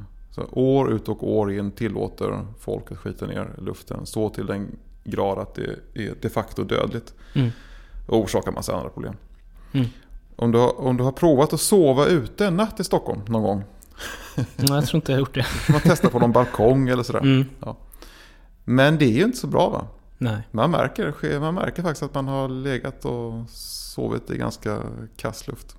[0.51, 4.07] år ut och år in tillåter folk att skita ner luften.
[4.07, 7.15] Så till den grad att det är de facto dödligt.
[7.35, 7.51] Mm.
[8.07, 9.15] Och orsakar massa andra problem.
[9.73, 9.87] Mm.
[10.37, 13.43] Om, du har, om du har provat att sova ute en natt i Stockholm någon
[13.43, 13.65] gång.
[14.37, 15.47] Nej, jag tror inte jag har gjort det.
[15.69, 17.21] man testa på någon balkong eller sådär.
[17.21, 17.45] Mm.
[18.65, 19.87] Men det är ju inte så bra va?
[20.19, 20.39] Nej.
[20.51, 24.79] Man märker, man märker faktiskt att man har legat och sovit i ganska
[25.17, 25.77] kass luft.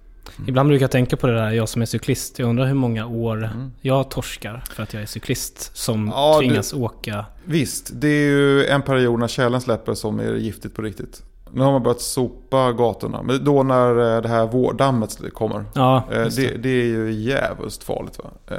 [0.47, 2.39] Ibland brukar jag tänka på det där, jag som är cyklist.
[2.39, 3.71] Jag undrar hur många år Mm.
[3.81, 7.25] jag torskar för att jag är cyklist som Ja, du- tvingas åka.
[7.45, 11.23] Visst, det är ju en period när tjälen släpper som är giftigt på riktigt.
[11.53, 13.21] Nu har man börjat sopa gatorna.
[13.23, 15.65] Men då när eh, det här vårdammet kommer.
[15.75, 16.57] Ja, eh, Det, det.
[16.57, 18.19] det är ju jävligt farligt.
[18.19, 18.55] Va?
[18.55, 18.57] Eh,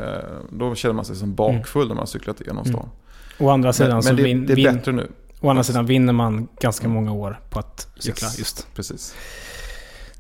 [0.51, 2.89] Då känner man sig som bakfull när man har cyklat igenom stan.
[3.39, 5.11] Å andra sidan, Men, så men det, vin, det är vin, bättre nu.
[5.41, 8.27] å andra sidan vinner man ganska många år på att cykla.
[8.29, 8.67] Yes, Just.
[8.75, 9.15] Precis.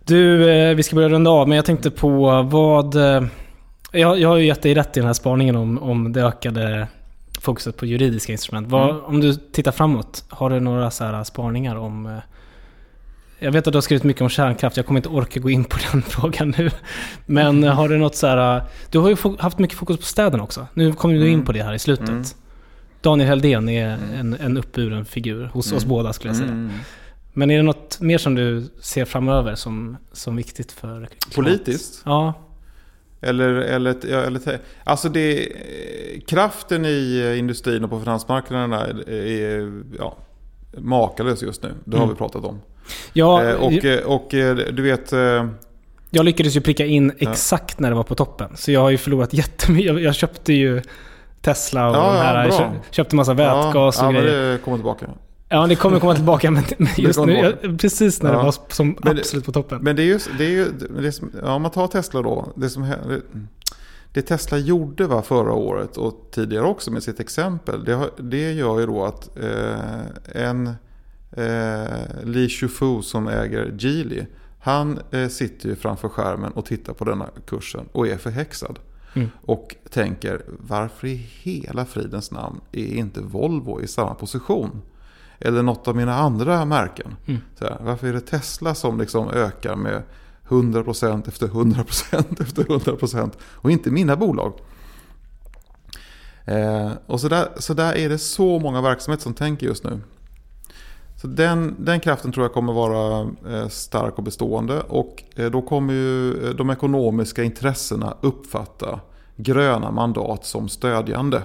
[0.04, 0.36] Du,
[0.74, 2.94] vi ska börja runda av, men jag tänkte på vad...
[3.92, 6.88] Jag, jag har ju gett dig rätt i den här spaningen om, om det ökade
[7.40, 8.68] fokuset på juridiska instrument.
[8.68, 9.04] Vad, Mm.
[9.04, 12.18] Om du tittar framåt, har du några så här spaningar om...
[13.42, 15.64] Jag vet att du har skrivit mycket om kärnkraft, jag kommer inte orka gå in
[15.64, 16.70] på den frågan nu.
[17.26, 18.56] Men har du något så här...
[18.56, 20.66] eh, Du har ju haft mycket fokus på städerna också.
[20.74, 21.46] Nu kommer du in Mm.
[21.46, 22.08] på det här i slutet.
[22.08, 22.22] Mm.
[23.02, 24.14] Daniel Heldén är Mm.
[24.20, 25.76] en, en uppburen figur hos Mm.
[25.76, 26.50] oss båda skulle jag säga.
[26.50, 26.70] Mm.
[27.32, 31.34] Men är det något mer som du ser framöver som, som viktigt för klimat?
[31.34, 32.02] Politiskt?
[32.04, 32.34] Ja.
[33.20, 34.40] Eller, eller, eller
[34.84, 35.48] alltså det,
[36.26, 40.16] kraften i industrin och på finansmarknaderna är, är ja,
[40.78, 41.72] makalös just nu.
[41.84, 42.14] Det har Mm.
[42.14, 42.60] vi pratat om.
[43.12, 45.12] Ja, Eh, och, eh, och eh, du vet,
[46.10, 48.48] Jag lyckades ju pricka in exakt när det var på toppen.
[48.56, 49.86] Så jag har ju förlorat jättemycket.
[49.92, 50.82] Jag, jag köpte ju
[51.40, 52.44] Tesla och Ja, de ja, här.
[52.48, 52.72] jag bra.
[52.90, 54.52] köpte, massa vätgas ja, och ja, men grejer.
[54.52, 55.06] det kommer tillbaka.
[55.48, 56.50] Ja, det kommer komma tillbaka.
[56.50, 57.32] Men, men just nu,
[57.62, 58.42] jag, precis när det Ja.
[58.42, 59.78] var som Men absolut på toppen.
[59.82, 60.64] Men det är ju, det är ju
[61.02, 62.52] det som, ja, om man tar Tesla då.
[62.56, 63.20] Det, som, det,
[64.12, 67.84] det Tesla gjorde va, förra året och tidigare också med sitt exempel.
[67.84, 70.74] Det, det gör ju då att eh, en
[71.32, 74.24] eh, Li Shufu som äger Geely.
[74.60, 78.78] Han eh, sitter ju framför skärmen och tittar på denna kursen och är förhäxad.
[79.14, 79.28] Mm.
[79.42, 84.82] Och tänker varför i hela fridens namn är inte Volvo i samma position?
[85.38, 87.16] Eller något av mina andra märken.
[87.26, 87.40] Mm.
[87.60, 90.02] Här, varför är det Tesla som liksom ökar med
[90.48, 94.52] 100% efter 100% efter 100% och inte mina bolag?
[96.44, 100.00] Eh, och så där, så där är det så många verksamheter som tänker just nu.
[101.20, 104.80] Så den, den kraften tror jag kommer vara eh, stark och bestående.
[104.80, 109.00] Och eh, då kommer ju eh, de ekonomiska intressena uppfatta
[109.36, 111.42] gröna mandat som stödjande.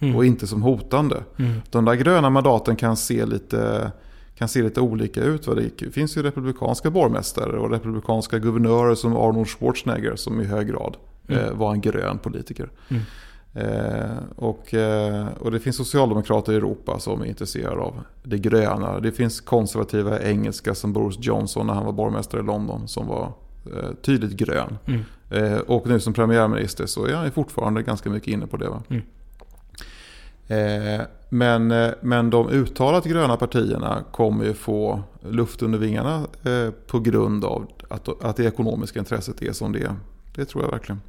[0.00, 0.16] Mm.
[0.16, 1.22] Och inte som hotande.
[1.36, 1.60] Mm.
[1.70, 3.92] De där gröna mandaten kan se lite,
[4.34, 5.48] kan se lite olika ut.
[5.78, 10.96] Det finns ju republikanska borgmästare och republikanska guvernörer som Arnold Schwarzenegger som i hög grad
[11.28, 12.70] eh, var en grön politiker.
[12.88, 13.02] Mm.
[13.56, 19.00] Eh, och, eh, och det finns socialdemokrater i Europa som är intresserade av det gröna.
[19.00, 23.32] Det finns konservativa engelska som Boris Johnson när han var borgmästare i London som var
[23.66, 24.78] eh, tydligt grön.
[24.86, 25.00] Mm.
[25.30, 28.68] Eh, och nu som premiärminister så är han fortfarande ganska mycket inne på det.
[28.68, 28.82] Va?
[28.88, 29.02] Mm.
[30.48, 36.26] Eh, men, eh, men de uttalat gröna partierna kommer ju få luft under vingarna
[36.86, 39.94] på grund av att, att det ekonomiska intresset är som det är.
[40.34, 41.00] Det tror jag verkligen.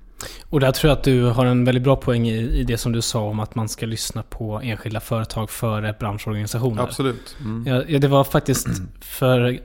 [0.49, 2.91] Och där tror jag att du har en väldigt bra poäng i, i det som
[2.91, 6.83] du sa om att man ska lyssna på enskilda företag före branschorganisationer.
[6.83, 7.35] Absolut.
[7.39, 7.85] Mm.
[7.87, 8.67] Ja, det var faktiskt
[9.01, 9.59] för,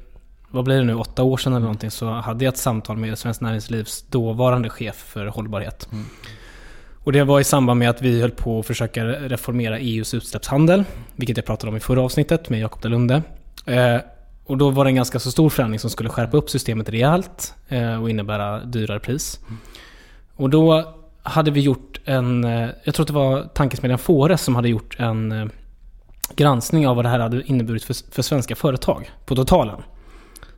[0.50, 3.18] vad blir det nu, åtta år sedan eller någonting så hade jag ett samtal med
[3.18, 5.88] Svenskt Näringslivs dåvarande chef för hållbarhet.
[5.92, 6.04] Mm.
[7.04, 10.84] Och det var i samband med att vi höll på att försöka reformera EUs utsläppshandel,
[11.16, 13.22] vilket jag pratade om i förra avsnittet med Jakob Dalunde.
[13.66, 13.96] Eh,
[14.44, 17.54] och då var det en ganska så stor förändring som skulle skärpa upp systemet rejält
[17.68, 19.40] eh, och innebära dyrare pris.
[20.42, 24.56] Och då hade vi gjort en, eh, jag tror att det var tankesmedjan Fores som
[24.56, 25.46] hade gjort en eh,
[26.36, 29.82] granskning av vad det här hade inneburit för, för svenska företag på totalen.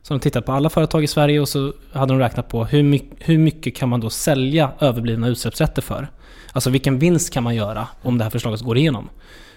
[0.01, 2.83] Så de tittat på alla företag i Sverige och så hade de räknat på hur,
[2.83, 6.07] my, hur mycket kan man då sälja överblivna utsläppsrätter för?
[6.53, 9.09] Alltså vilken vinst kan man göra om det här förslaget går igenom?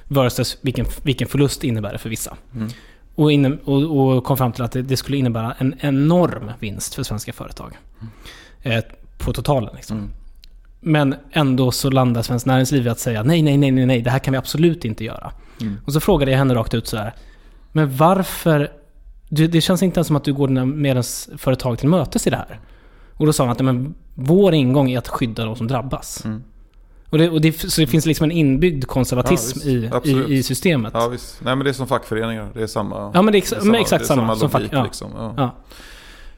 [0.05, 2.37] Versus vilken, vilken förlust innebär det för vissa?
[2.55, 2.69] Mm.
[3.15, 6.95] Och, inne, och, och kom fram till att det, det skulle innebära en enorm vinst
[6.95, 7.79] för svenska företag.
[8.63, 8.85] Eh,
[9.19, 9.99] på totalen liksom.
[9.99, 10.11] Mm.
[10.81, 14.11] Men ändå så landar Svenskt Näringsliv i att säga nej, nej, nej, nej, nej, det
[14.11, 15.33] här kan vi absolut inte göra.
[15.61, 15.77] Mm.
[15.87, 17.15] Och så frågade jag henne rakt ut så här.
[17.73, 18.73] Men varför?
[19.29, 22.37] Du, det känns inte ens som att du går dina medlemsföretag till mötes i det
[22.37, 22.61] här.
[23.15, 26.25] Och då sa hon att men, vår ingång är att skydda de som drabbas.
[26.25, 26.43] Mm.
[27.11, 30.43] Och det, och det, så det finns liksom en inbyggd konservatism Ja, i, i, i
[30.43, 30.93] systemet.
[30.95, 31.41] Ja, visst.
[31.45, 32.49] Nej, men det är som fackföreningar.
[32.55, 33.11] Det är samma.
[33.15, 34.85] Ja, men det är ex- det är men exakt är samma som fack- ja.
[34.85, 35.11] liksom.
[35.37, 35.55] ja.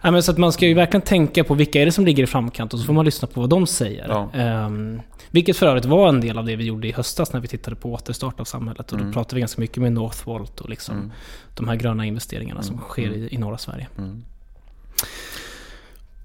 [0.03, 0.11] Ja.
[0.11, 2.26] Men så att man ska ju verkligen tänka på vilka är det som ligger i
[2.26, 4.09] framkant och så får man lyssna på vad de säger.
[4.09, 4.30] Ja.
[4.34, 7.48] Ehm, vilket för övrigt var en del av det vi gjorde i höstas när vi
[7.48, 8.92] tittade på återstart av samhället.
[8.92, 9.12] Och då Mm.
[9.14, 11.12] pratade vi ganska mycket med Northvolt och liksom Mm.
[11.57, 12.88] de här gröna investeringarna som Mm.
[12.88, 13.88] sker i, i norra Sverige.
[13.98, 14.24] Mm.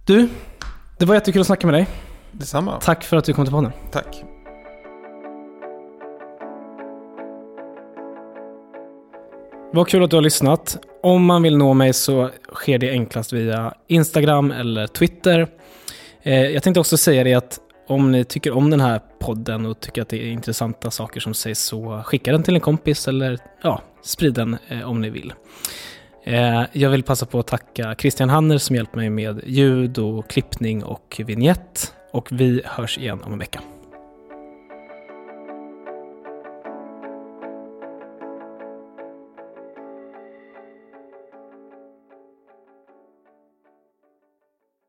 [0.06, 0.30] Du,
[0.98, 1.88] det var jättekul att snacka med dig.
[2.32, 2.80] Detsamma.
[2.80, 3.72] Tack för att du kom till podden.
[3.92, 4.24] Tack.
[9.74, 10.78] Vad kul att du har lyssnat.
[11.06, 15.48] Om man vill nå mig så sker det enklast via Instagram eller Twitter.
[16.24, 19.80] Eh, jag tänkte också säga det att om ni tycker om den här podden och
[19.80, 23.40] tycker att det är intressanta saker som sägs så skicka den till en kompis eller
[23.62, 25.34] ja, sprid den eh, om ni vill.
[26.24, 30.30] Eh, jag vill passa på att tacka Christian Hanner som hjälpt mig med ljud och
[30.30, 31.94] klippning och vignett.
[32.12, 33.62] Och vi hörs igen om en vecka.